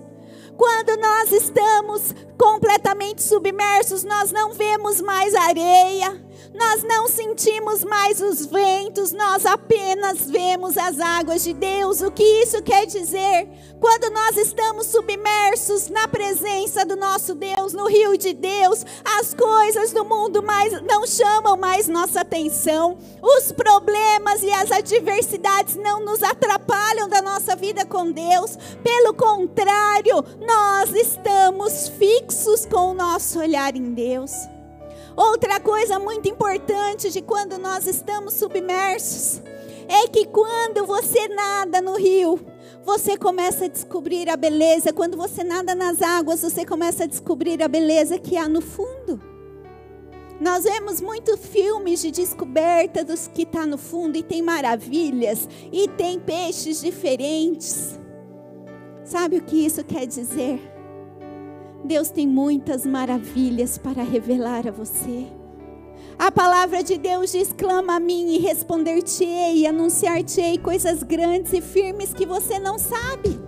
Quando 0.58 0.94
nós 1.00 1.32
estamos 1.32 2.14
completamente 2.36 3.22
submersos, 3.22 4.04
nós 4.04 4.30
não 4.30 4.52
vemos 4.52 5.00
mais 5.00 5.34
areia, 5.34 6.22
nós 6.54 6.82
não 6.82 7.08
sentimos 7.08 7.84
mais 7.84 8.20
os 8.20 8.46
ventos, 8.46 9.12
nós 9.12 9.46
apenas 9.46 10.28
vemos 10.28 10.76
as 10.76 10.98
águas 10.98 11.44
de 11.44 11.52
Deus. 11.52 12.00
O 12.00 12.10
que 12.10 12.22
isso 12.22 12.62
quer 12.62 12.86
dizer? 12.86 13.48
Quando 13.80 14.12
nós 14.12 14.36
estamos 14.36 14.86
submersos 14.86 15.88
na 15.88 16.06
presença 16.08 16.84
do 16.84 16.96
nosso 16.96 17.34
Deus, 17.34 17.72
no 17.72 17.86
rio 17.86 18.16
de 18.16 18.32
Deus, 18.32 18.84
as 19.18 19.32
coisas 19.32 19.92
do 19.92 20.04
mundo 20.04 20.42
mais 20.42 20.82
não 20.82 21.06
chamam 21.06 21.56
mais 21.56 21.88
nossa 21.88 22.20
atenção. 22.20 22.98
Os 23.22 23.52
problemas 23.52 24.42
e 24.42 24.50
as 24.50 24.70
adversidades 24.70 25.76
não 25.76 26.04
nos 26.04 26.22
atrapalham 26.22 27.08
da 27.08 27.22
nossa 27.22 27.56
vida 27.56 27.84
com 27.84 28.10
Deus. 28.10 28.56
Pelo 28.82 29.14
contrário, 29.14 30.24
nós 30.40 30.92
estamos 30.92 31.88
fixos 31.88 32.66
com 32.66 32.90
o 32.90 32.94
nosso 32.94 33.38
olhar 33.38 33.74
em 33.76 33.94
Deus. 33.94 34.32
Outra 35.20 35.60
coisa 35.60 35.98
muito 35.98 36.30
importante 36.30 37.10
de 37.10 37.20
quando 37.20 37.58
nós 37.58 37.86
estamos 37.86 38.32
submersos 38.32 39.42
é 39.86 40.08
que 40.08 40.24
quando 40.24 40.86
você 40.86 41.28
nada 41.28 41.82
no 41.82 41.94
rio, 41.98 42.40
você 42.82 43.18
começa 43.18 43.66
a 43.66 43.68
descobrir 43.68 44.30
a 44.30 44.36
beleza. 44.36 44.94
Quando 44.94 45.18
você 45.18 45.44
nada 45.44 45.74
nas 45.74 46.00
águas, 46.00 46.40
você 46.40 46.64
começa 46.64 47.04
a 47.04 47.06
descobrir 47.06 47.62
a 47.62 47.68
beleza 47.68 48.18
que 48.18 48.38
há 48.38 48.48
no 48.48 48.62
fundo. 48.62 49.20
Nós 50.40 50.64
vemos 50.64 51.02
muitos 51.02 51.38
filmes 51.38 52.00
de 52.00 52.10
descoberta 52.10 53.04
dos 53.04 53.28
que 53.28 53.42
está 53.42 53.66
no 53.66 53.76
fundo 53.76 54.16
e 54.16 54.22
tem 54.22 54.40
maravilhas 54.40 55.46
e 55.70 55.86
tem 55.86 56.18
peixes 56.18 56.80
diferentes. 56.80 58.00
Sabe 59.04 59.36
o 59.36 59.42
que 59.42 59.66
isso 59.66 59.84
quer 59.84 60.06
dizer? 60.06 60.79
Deus 61.84 62.10
tem 62.10 62.26
muitas 62.26 62.84
maravilhas 62.84 63.78
para 63.78 64.02
revelar 64.02 64.66
a 64.68 64.70
você. 64.70 65.26
A 66.18 66.30
palavra 66.30 66.82
de 66.82 66.98
Deus 66.98 67.32
diz: 67.32 67.52
clama 67.56 67.96
a 67.96 68.00
mim 68.00 68.34
e 68.34 68.38
responder-te-ei, 68.38 69.66
anunciar-te-ei 69.66 70.58
coisas 70.58 71.02
grandes 71.02 71.52
e 71.52 71.60
firmes 71.60 72.12
que 72.12 72.26
você 72.26 72.58
não 72.58 72.78
sabe. 72.78 73.40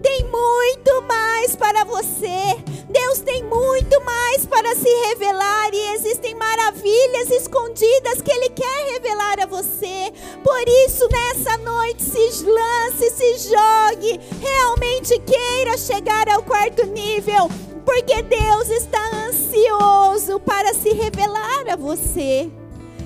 Tem 0.00 0.24
muito 0.24 1.02
mais 1.08 1.56
para 1.56 1.84
você. 1.84 2.56
Deus 2.88 3.20
tem 3.20 3.42
muito 3.42 4.04
mais 4.04 4.46
para 4.46 4.74
se 4.74 4.88
revelar 5.08 5.70
e 5.72 5.94
existem 5.94 6.34
maravilhas 6.34 7.30
escondidas 7.30 8.20
que 8.22 8.30
Ele 8.30 8.50
quer 8.50 8.92
revelar 8.92 9.40
a 9.40 9.46
você. 9.46 10.12
Por 10.42 10.68
isso, 10.86 11.08
nessa 11.10 11.56
noite, 11.58 12.02
se 12.02 12.44
lance, 12.44 13.10
se 13.10 13.50
jogue, 13.50 14.20
realmente 14.40 15.18
queira 15.20 15.76
chegar 15.76 16.28
ao 16.28 16.42
quarto 16.42 16.86
nível, 16.86 17.48
porque 17.84 18.22
Deus 18.22 18.68
está 18.68 19.26
ansioso 19.26 20.38
para 20.40 20.74
se 20.74 20.90
revelar 20.90 21.68
a 21.70 21.76
você. 21.76 22.50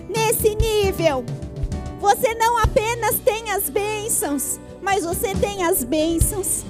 Nesse 0.08 0.54
nível, 0.54 1.24
você 2.00 2.34
não 2.34 2.58
apenas 2.58 3.18
tem 3.18 3.50
as 3.50 3.68
bênçãos, 3.68 4.60
mas 4.82 5.04
você 5.04 5.34
tem 5.34 5.64
as 5.64 5.82
bênçãos. 5.82 6.64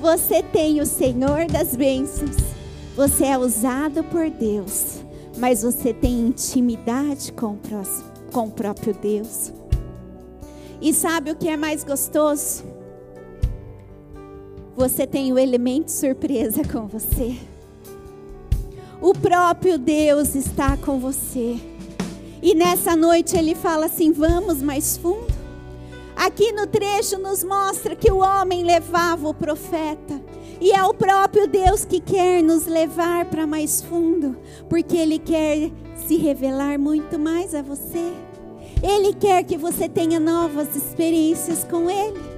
Você 0.00 0.42
tem 0.42 0.80
o 0.80 0.86
Senhor 0.86 1.46
das 1.46 1.76
bênçãos. 1.76 2.36
Você 2.96 3.24
é 3.26 3.38
usado 3.38 4.02
por 4.04 4.30
Deus, 4.30 5.02
mas 5.36 5.62
você 5.62 5.92
tem 5.92 6.28
intimidade 6.28 7.32
com 7.32 7.52
o, 7.52 7.56
próximo, 7.56 8.10
com 8.32 8.46
o 8.46 8.50
próprio 8.50 8.94
Deus. 8.94 9.52
E 10.80 10.92
sabe 10.92 11.30
o 11.30 11.36
que 11.36 11.48
é 11.48 11.56
mais 11.56 11.84
gostoso? 11.84 12.75
Você 14.76 15.06
tem 15.06 15.32
o 15.32 15.38
elemento 15.38 15.90
surpresa 15.90 16.62
com 16.62 16.86
você. 16.86 17.34
O 19.00 19.14
próprio 19.14 19.78
Deus 19.78 20.34
está 20.34 20.76
com 20.76 20.98
você. 20.98 21.56
E 22.42 22.54
nessa 22.54 22.94
noite 22.94 23.38
ele 23.38 23.54
fala 23.54 23.86
assim: 23.86 24.12
vamos 24.12 24.60
mais 24.60 24.98
fundo. 24.98 25.34
Aqui 26.14 26.52
no 26.52 26.66
trecho 26.66 27.18
nos 27.18 27.42
mostra 27.42 27.96
que 27.96 28.12
o 28.12 28.18
homem 28.18 28.64
levava 28.64 29.26
o 29.26 29.32
profeta. 29.32 30.20
E 30.60 30.72
é 30.72 30.84
o 30.84 30.92
próprio 30.92 31.46
Deus 31.46 31.86
que 31.86 31.98
quer 31.98 32.42
nos 32.42 32.66
levar 32.66 33.24
para 33.26 33.46
mais 33.46 33.80
fundo, 33.80 34.36
porque 34.68 34.96
Ele 34.96 35.18
quer 35.18 35.70
se 36.06 36.16
revelar 36.16 36.78
muito 36.78 37.18
mais 37.18 37.54
a 37.54 37.62
você. 37.62 38.12
Ele 38.82 39.14
quer 39.14 39.42
que 39.44 39.56
você 39.56 39.88
tenha 39.88 40.20
novas 40.20 40.76
experiências 40.76 41.64
com 41.64 41.88
Ele. 41.90 42.35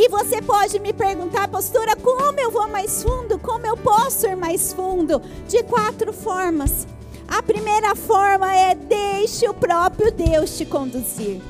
E 0.00 0.08
você 0.08 0.40
pode 0.40 0.78
me 0.78 0.92
perguntar, 0.92 1.48
pastora, 1.48 1.96
como 1.96 2.38
eu 2.38 2.52
vou 2.52 2.68
mais 2.68 3.02
fundo? 3.02 3.36
Como 3.36 3.66
eu 3.66 3.76
posso 3.76 4.28
ir 4.28 4.36
mais 4.36 4.72
fundo? 4.72 5.20
De 5.48 5.64
quatro 5.64 6.12
formas. 6.12 6.86
A 7.26 7.42
primeira 7.42 7.96
forma 7.96 8.54
é 8.54 8.76
deixe 8.76 9.48
o 9.48 9.52
próprio 9.52 10.12
Deus 10.12 10.56
te 10.56 10.64
conduzir. 10.64 11.42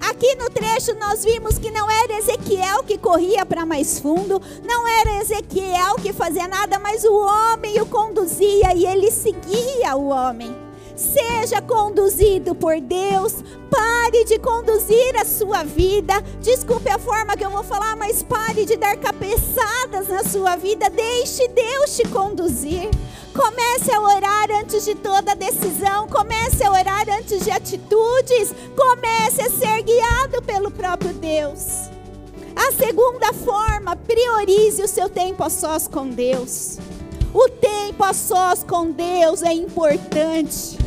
Aqui 0.00 0.34
no 0.34 0.50
trecho 0.50 0.92
nós 0.98 1.22
vimos 1.22 1.56
que 1.56 1.70
não 1.70 1.88
era 1.88 2.18
Ezequiel 2.18 2.82
que 2.82 2.98
corria 2.98 3.46
para 3.46 3.64
mais 3.64 4.00
fundo, 4.00 4.42
não 4.64 4.88
era 4.88 5.22
Ezequiel 5.22 5.94
que 6.02 6.12
fazia 6.12 6.48
nada, 6.48 6.80
mas 6.80 7.04
o 7.04 7.14
homem 7.14 7.80
o 7.80 7.86
conduzia 7.86 8.74
e 8.74 8.84
ele 8.84 9.08
seguia 9.12 9.94
o 9.94 10.08
homem. 10.08 10.52
Seja 10.96 11.60
conduzido 11.62 12.54
por 12.54 12.80
Deus. 12.80 13.36
Pare 13.70 14.24
de 14.24 14.38
conduzir 14.38 15.16
a 15.16 15.24
sua 15.24 15.62
vida. 15.64 16.20
Desculpe 16.40 16.88
a 16.90 16.98
forma 16.98 17.36
que 17.36 17.44
eu 17.44 17.50
vou 17.50 17.64
falar, 17.64 17.96
mas 17.96 18.22
pare 18.22 18.64
de 18.64 18.76
dar 18.76 18.96
cabeçadas 18.96 20.08
na 20.08 20.22
sua 20.22 20.56
vida. 20.56 20.90
Deixe 20.90 21.48
Deus 21.48 21.96
te 21.96 22.06
conduzir. 22.08 22.90
Comece 23.34 23.90
a 23.90 24.00
orar 24.00 24.50
antes 24.60 24.84
de 24.84 24.94
toda 24.94 25.34
decisão. 25.34 26.06
Comece 26.08 26.62
a 26.64 26.70
orar 26.70 27.08
antes 27.08 27.44
de 27.44 27.50
atitudes. 27.50 28.54
Comece 28.76 29.40
a 29.40 29.50
ser 29.50 29.82
guiado 29.82 30.42
pelo 30.42 30.70
próprio 30.70 31.14
Deus. 31.14 31.90
A 32.54 32.70
segunda 32.72 33.32
forma, 33.32 33.96
priorize 33.96 34.82
o 34.82 34.88
seu 34.88 35.08
tempo 35.08 35.42
a 35.42 35.48
sós 35.48 35.88
com 35.88 36.08
Deus. 36.08 36.78
O 37.32 37.48
tempo 37.48 38.04
a 38.04 38.12
sós 38.12 38.62
com 38.62 38.90
Deus 38.90 39.42
é 39.42 39.54
importante. 39.54 40.81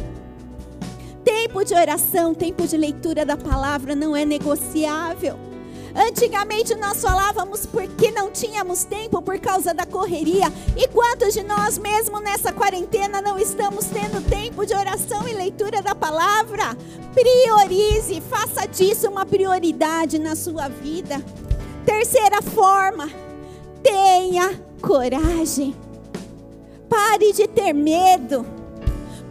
Tempo 1.26 1.66
de 1.66 1.74
oração, 1.74 2.36
tempo 2.36 2.68
de 2.68 2.78
leitura 2.78 3.26
da 3.26 3.36
palavra 3.36 3.96
não 3.96 4.16
é 4.16 4.24
negociável. 4.24 5.38
Antigamente 5.96 6.76
nós 6.76 7.02
falávamos 7.02 7.66
porque 7.66 8.12
não 8.12 8.30
tínhamos 8.30 8.84
tempo 8.84 9.22
por 9.22 9.40
causa 9.40 9.74
da 9.74 9.86
correria. 9.86 10.54
E 10.78 10.88
quantos 10.90 11.34
de 11.34 11.42
nós, 11.42 11.80
mesmo 11.80 12.20
nessa 12.20 12.54
quarentena, 12.54 13.22
não 13.22 13.40
estamos 13.40 13.86
tendo 13.86 14.22
tempo 14.30 14.66
de 14.66 14.76
oração 14.76 15.28
e 15.28 15.34
leitura 15.34 15.82
da 15.82 15.96
palavra? 15.96 16.78
Priorize, 17.14 18.22
faça 18.30 18.68
disso 18.68 19.10
uma 19.10 19.26
prioridade 19.26 20.20
na 20.20 20.36
sua 20.36 20.68
vida. 20.68 21.24
Terceira 21.86 22.42
forma, 22.42 23.10
tenha 23.82 24.62
coragem. 24.82 25.76
Pare 26.88 27.34
de 27.34 27.48
ter 27.48 27.74
medo. 27.74 28.46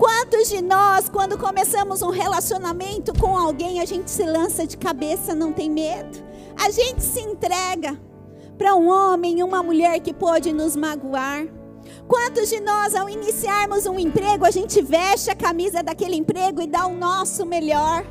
Quantos 0.04 0.50
de 0.50 0.60
nós, 0.60 1.08
quando 1.08 1.38
começamos 1.38 2.02
um 2.02 2.10
relacionamento 2.10 3.18
com 3.18 3.38
alguém, 3.38 3.80
a 3.80 3.86
gente 3.86 4.10
se 4.10 4.22
lança 4.22 4.66
de 4.66 4.76
cabeça, 4.76 5.34
não 5.34 5.50
tem 5.50 5.70
medo? 5.70 6.22
A 6.62 6.70
gente 6.70 7.02
se 7.02 7.20
entrega 7.20 7.98
para 8.58 8.74
um 8.74 8.86
homem, 8.86 9.42
uma 9.42 9.62
mulher 9.62 9.98
que 10.00 10.12
pode 10.12 10.52
nos 10.52 10.76
magoar. 10.76 11.46
Quantos 12.06 12.50
de 12.50 12.60
nós, 12.60 12.94
ao 12.94 13.08
iniciarmos 13.08 13.86
um 13.86 13.98
emprego, 13.98 14.44
a 14.44 14.50
gente 14.50 14.82
veste 14.82 15.30
a 15.30 15.34
camisa 15.34 15.82
daquele 15.82 16.16
emprego 16.16 16.60
e 16.60 16.66
dá 16.66 16.86
o 16.86 16.94
nosso 16.94 17.46
melhor? 17.46 18.04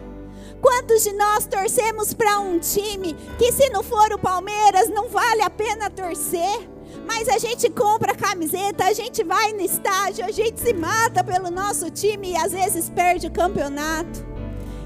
Quantos 0.63 1.03
de 1.03 1.13
nós 1.13 1.45
torcemos 1.45 2.11
para 2.11 2.39
um 2.39 2.57
time 2.57 3.13
que, 3.37 3.51
se 3.51 3.69
não 3.69 3.83
for 3.83 4.11
o 4.11 4.17
Palmeiras, 4.17 4.89
não 4.89 5.09
vale 5.09 5.43
a 5.43 5.49
pena 5.51 5.91
torcer? 5.91 6.72
Mas 7.05 7.27
a 7.27 7.37
gente 7.37 7.69
compra 7.69 8.15
camiseta, 8.15 8.85
a 8.85 8.93
gente 8.93 9.23
vai 9.23 9.53
no 9.53 9.61
estádio, 9.61 10.25
a 10.25 10.31
gente 10.31 10.59
se 10.59 10.73
mata 10.73 11.23
pelo 11.23 11.51
nosso 11.51 11.89
time 11.91 12.31
e 12.31 12.37
às 12.37 12.51
vezes 12.51 12.89
perde 12.89 13.27
o 13.27 13.31
campeonato. 13.31 14.25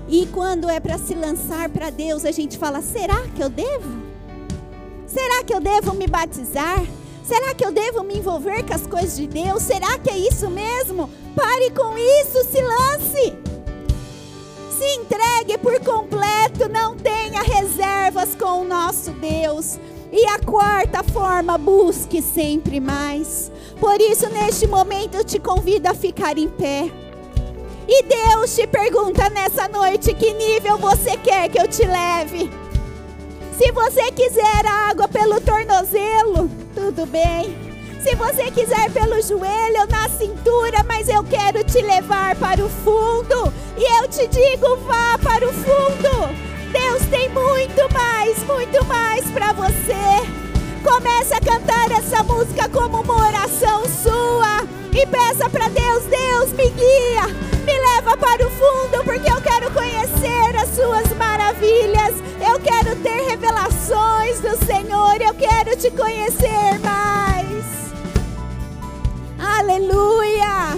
E 0.09 0.25
quando 0.27 0.69
é 0.69 0.79
para 0.79 0.97
se 0.97 1.13
lançar 1.13 1.69
para 1.69 1.89
Deus, 1.89 2.25
a 2.25 2.31
gente 2.31 2.57
fala: 2.57 2.81
será 2.81 3.27
que 3.35 3.43
eu 3.43 3.49
devo? 3.49 4.07
Será 5.05 5.43
que 5.43 5.53
eu 5.53 5.59
devo 5.59 5.93
me 5.93 6.07
batizar? 6.07 6.81
Será 7.23 7.53
que 7.53 7.65
eu 7.65 7.71
devo 7.73 8.03
me 8.03 8.19
envolver 8.19 8.63
com 8.63 8.73
as 8.73 8.87
coisas 8.87 9.17
de 9.17 9.27
Deus? 9.27 9.63
Será 9.63 9.97
que 9.99 10.09
é 10.09 10.17
isso 10.17 10.49
mesmo? 10.49 11.09
Pare 11.35 11.71
com 11.71 11.97
isso, 11.97 12.43
se 12.49 12.61
lance. 12.61 13.37
Se 14.77 14.85
entregue 14.95 15.57
por 15.57 15.77
completo, 15.81 16.69
não 16.69 16.95
tenha 16.95 17.41
reservas 17.41 18.33
com 18.35 18.61
o 18.61 18.63
nosso 18.63 19.11
Deus. 19.11 19.77
E 20.19 20.25
a 20.25 20.39
quarta 20.39 21.03
forma, 21.03 21.59
busque 21.59 22.23
sempre 22.23 22.79
mais. 22.79 23.51
Por 23.79 24.01
isso, 24.01 24.27
neste 24.29 24.65
momento, 24.65 25.13
eu 25.13 25.23
te 25.23 25.37
convido 25.37 25.87
a 25.87 25.93
ficar 25.93 26.39
em 26.39 26.47
pé. 26.47 26.89
E 27.87 28.01
Deus 28.01 28.55
te 28.55 28.65
pergunta 28.65 29.29
nessa 29.29 29.67
noite: 29.67 30.15
que 30.15 30.33
nível 30.33 30.79
você 30.79 31.15
quer 31.17 31.49
que 31.49 31.61
eu 31.61 31.67
te 31.67 31.85
leve? 31.85 32.49
Se 33.59 33.71
você 33.71 34.11
quiser 34.11 34.65
água 34.65 35.07
pelo 35.07 35.39
tornozelo, 35.39 36.49
tudo 36.73 37.05
bem. 37.05 37.55
Se 38.01 38.15
você 38.15 38.49
quiser 38.49 38.89
pelo 38.91 39.21
joelho 39.21 39.81
ou 39.81 39.87
na 39.87 40.09
cintura, 40.09 40.83
mas 40.87 41.07
eu 41.09 41.23
quero 41.25 41.63
te 41.63 41.79
levar 41.83 42.35
para 42.37 42.65
o 42.65 42.69
fundo. 42.69 43.53
E 43.77 43.83
eu 44.01 44.07
te 44.07 44.27
digo: 44.29 44.77
vá 44.77 45.19
para 45.19 45.47
o 45.47 45.53
fundo. 45.53 46.46
Deus 46.71 47.05
tem 47.09 47.29
muito 47.29 47.93
mais, 47.93 48.37
muito 48.43 48.85
mais 48.85 49.25
para 49.31 49.53
você. 49.53 50.47
Comece 50.83 51.33
a 51.33 51.39
cantar 51.39 51.91
essa 51.91 52.23
música 52.23 52.69
como 52.69 53.01
uma 53.01 53.27
oração 53.27 53.83
sua 53.85 54.63
e 54.93 55.05
peça 55.07 55.49
para 55.49 55.67
Deus: 55.69 56.03
Deus, 56.05 56.51
me 56.53 56.69
guia, 56.69 57.27
me 57.65 57.79
leva 57.79 58.17
para 58.17 58.45
o 58.45 58.49
fundo, 58.51 59.03
porque 59.03 59.31
eu 59.31 59.41
quero 59.41 59.71
conhecer 59.71 60.55
as 60.55 60.69
suas 60.69 61.13
maravilhas. 61.17 62.15
Eu 62.39 62.59
quero 62.59 62.95
ter 62.97 63.29
revelações 63.29 64.39
do 64.39 64.65
Senhor, 64.65 65.21
eu 65.21 65.33
quero 65.33 65.75
te 65.77 65.91
conhecer 65.91 66.79
mais. 66.83 67.65
Aleluia! 69.39 70.77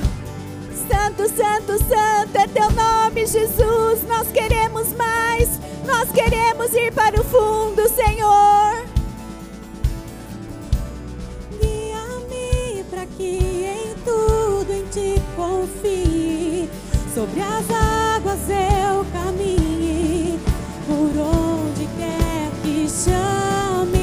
Santo, 0.89 1.29
Santo, 1.29 1.77
Santo 1.77 2.35
é 2.35 2.47
teu 2.47 2.71
nome, 2.71 3.25
Jesus. 3.25 4.03
Nós 4.07 4.27
queremos 4.31 4.91
mais. 4.93 5.38
Nós 6.09 6.11
queremos 6.11 6.73
ir 6.73 6.91
para 6.91 7.21
o 7.21 7.23
fundo, 7.23 7.87
Senhor. 7.87 8.83
Guia-me 11.61 12.83
para 12.89 13.05
que 13.05 13.67
em 13.67 13.93
tudo 14.03 14.73
em 14.73 14.85
ti 14.85 15.21
confie. 15.35 16.67
Sobre 17.13 17.41
as 17.41 17.69
águas 17.69 18.39
eu 18.49 19.05
caminhe, 19.13 20.39
por 20.87 21.11
onde 21.21 21.87
quer 21.95 22.49
que 22.63 22.87
chames. 22.89 23.99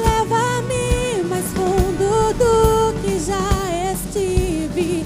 Leva-me 0.00 1.24
mais 1.28 1.46
fundo 1.46 2.32
do 2.34 2.92
que 3.02 3.18
já 3.18 3.92
estive, 3.92 5.04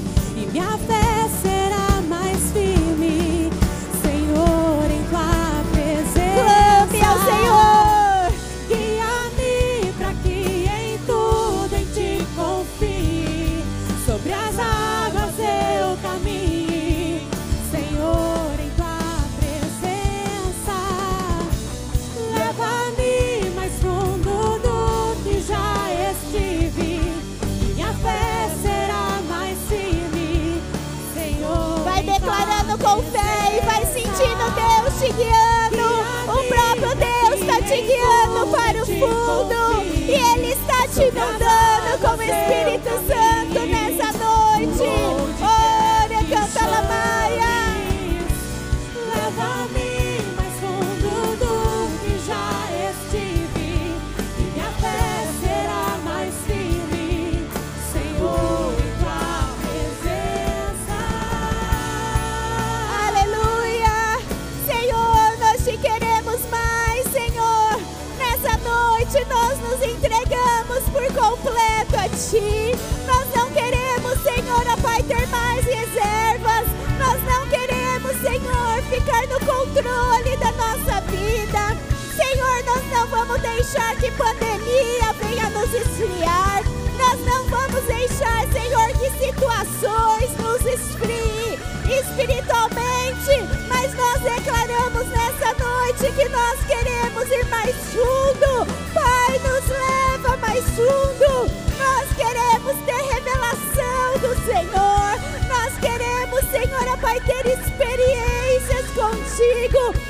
vamos 83.11 83.41
deixar 83.41 83.97
que 83.97 84.11
pandemia 84.13 85.13
venha 85.21 85.51
nos 85.51 85.75
esfriar. 85.75 86.63
Nós 86.97 87.21
não 87.27 87.45
vamos 87.47 87.83
deixar, 87.85 88.47
Senhor, 88.53 88.89
que 88.99 89.11
situações 89.19 90.31
nos 90.39 90.61
esfriem 90.65 91.59
espiritualmente. 91.91 93.49
Mas 93.69 93.93
nós 93.95 94.21
declaramos 94.21 95.07
nessa 95.09 95.53
noite 95.59 96.13
que 96.13 96.29
nós 96.29 96.61
queremos 96.67 97.29
ir 97.31 97.45
mais 97.47 97.75
fundo. 97.77 98.67
Pai, 98.95 99.39
nos 99.41 99.69
leva 99.69 100.37
mais 100.37 100.65
fundo. 100.67 101.51
Nós 101.79 102.09
queremos 102.17 102.77
ter 102.87 103.03
revelação 103.13 104.19
do 104.21 104.35
Senhor. 104.45 105.19
Nós 105.49 105.73
queremos, 105.81 106.41
Senhor, 106.51 106.97
Pai, 106.99 107.21
ter 107.21 107.47
experiências 107.47 108.87
contigo. 108.95 110.10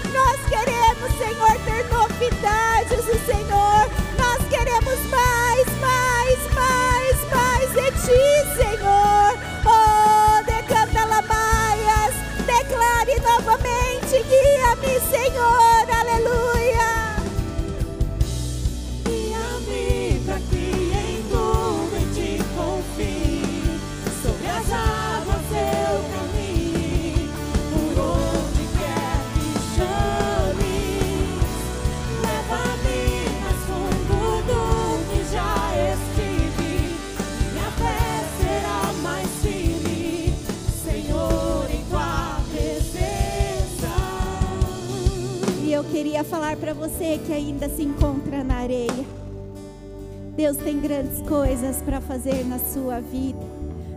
Deus 50.50 50.64
tem 50.64 50.80
grandes 50.80 51.22
coisas 51.22 51.76
para 51.76 52.00
fazer 52.00 52.44
na 52.44 52.58
sua 52.58 52.98
vida. 52.98 53.38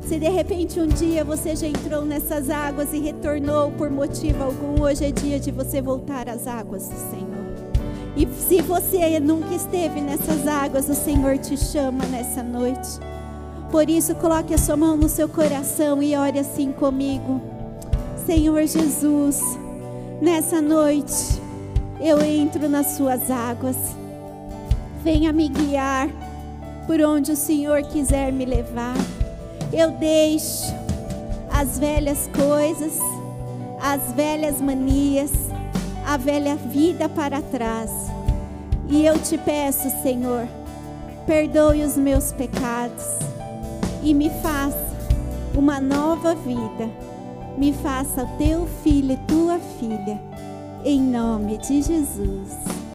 Se 0.03 0.19
de 0.19 0.29
repente 0.29 0.79
um 0.79 0.85
dia 0.85 1.23
você 1.23 1.55
já 1.55 1.65
entrou 1.65 2.05
nessas 2.05 2.47
águas 2.47 2.93
e 2.93 2.99
retornou 2.99 3.71
por 3.71 3.89
motivo 3.89 4.43
algum, 4.43 4.83
hoje 4.83 5.03
é 5.03 5.11
dia 5.11 5.39
de 5.39 5.49
você 5.49 5.81
voltar 5.81 6.29
às 6.29 6.45
águas 6.45 6.87
do 6.87 6.95
Senhor. 7.09 7.43
E 8.15 8.27
se 8.27 8.61
você 8.61 9.19
nunca 9.19 9.55
esteve 9.55 9.99
nessas 9.99 10.45
águas, 10.45 10.87
o 10.89 10.93
Senhor 10.93 11.39
te 11.39 11.57
chama 11.57 12.05
nessa 12.05 12.43
noite. 12.43 12.99
Por 13.71 13.89
isso, 13.89 14.13
coloque 14.13 14.53
a 14.53 14.57
sua 14.59 14.77
mão 14.77 14.95
no 14.95 15.09
seu 15.09 15.27
coração 15.27 16.03
e 16.03 16.15
ore 16.15 16.37
assim 16.37 16.71
comigo. 16.71 17.41
Senhor 18.27 18.63
Jesus, 18.67 19.41
nessa 20.21 20.61
noite 20.61 21.41
eu 21.99 22.21
entro 22.21 22.69
nas 22.69 22.95
suas 22.95 23.31
águas. 23.31 23.75
Venha 25.03 25.33
me 25.33 25.49
guiar 25.49 26.22
por 26.85 27.01
onde 27.01 27.31
o 27.31 27.35
Senhor 27.35 27.83
quiser 27.83 28.31
me 28.31 28.45
levar. 28.45 28.95
Eu 29.71 29.91
deixo 29.91 30.73
as 31.51 31.79
velhas 31.79 32.29
coisas, 32.35 32.97
as 33.81 34.11
velhas 34.13 34.59
manias, 34.61 35.31
a 36.05 36.17
velha 36.17 36.55
vida 36.55 37.07
para 37.09 37.41
trás. 37.41 37.91
E 38.89 39.05
eu 39.05 39.17
te 39.19 39.37
peço, 39.37 39.89
Senhor, 40.01 40.47
perdoe 41.25 41.83
os 41.83 41.95
meus 41.95 42.31
pecados 42.31 43.05
e 44.03 44.13
me 44.13 44.29
faça 44.41 44.93
uma 45.55 45.79
nova 45.79 46.35
vida. 46.35 46.89
Me 47.57 47.71
faça 47.71 48.27
teu 48.37 48.67
filho 48.83 49.13
e 49.13 49.17
tua 49.27 49.59
filha, 49.79 50.19
em 50.83 51.01
nome 51.01 51.57
de 51.59 51.81
Jesus. 51.81 52.82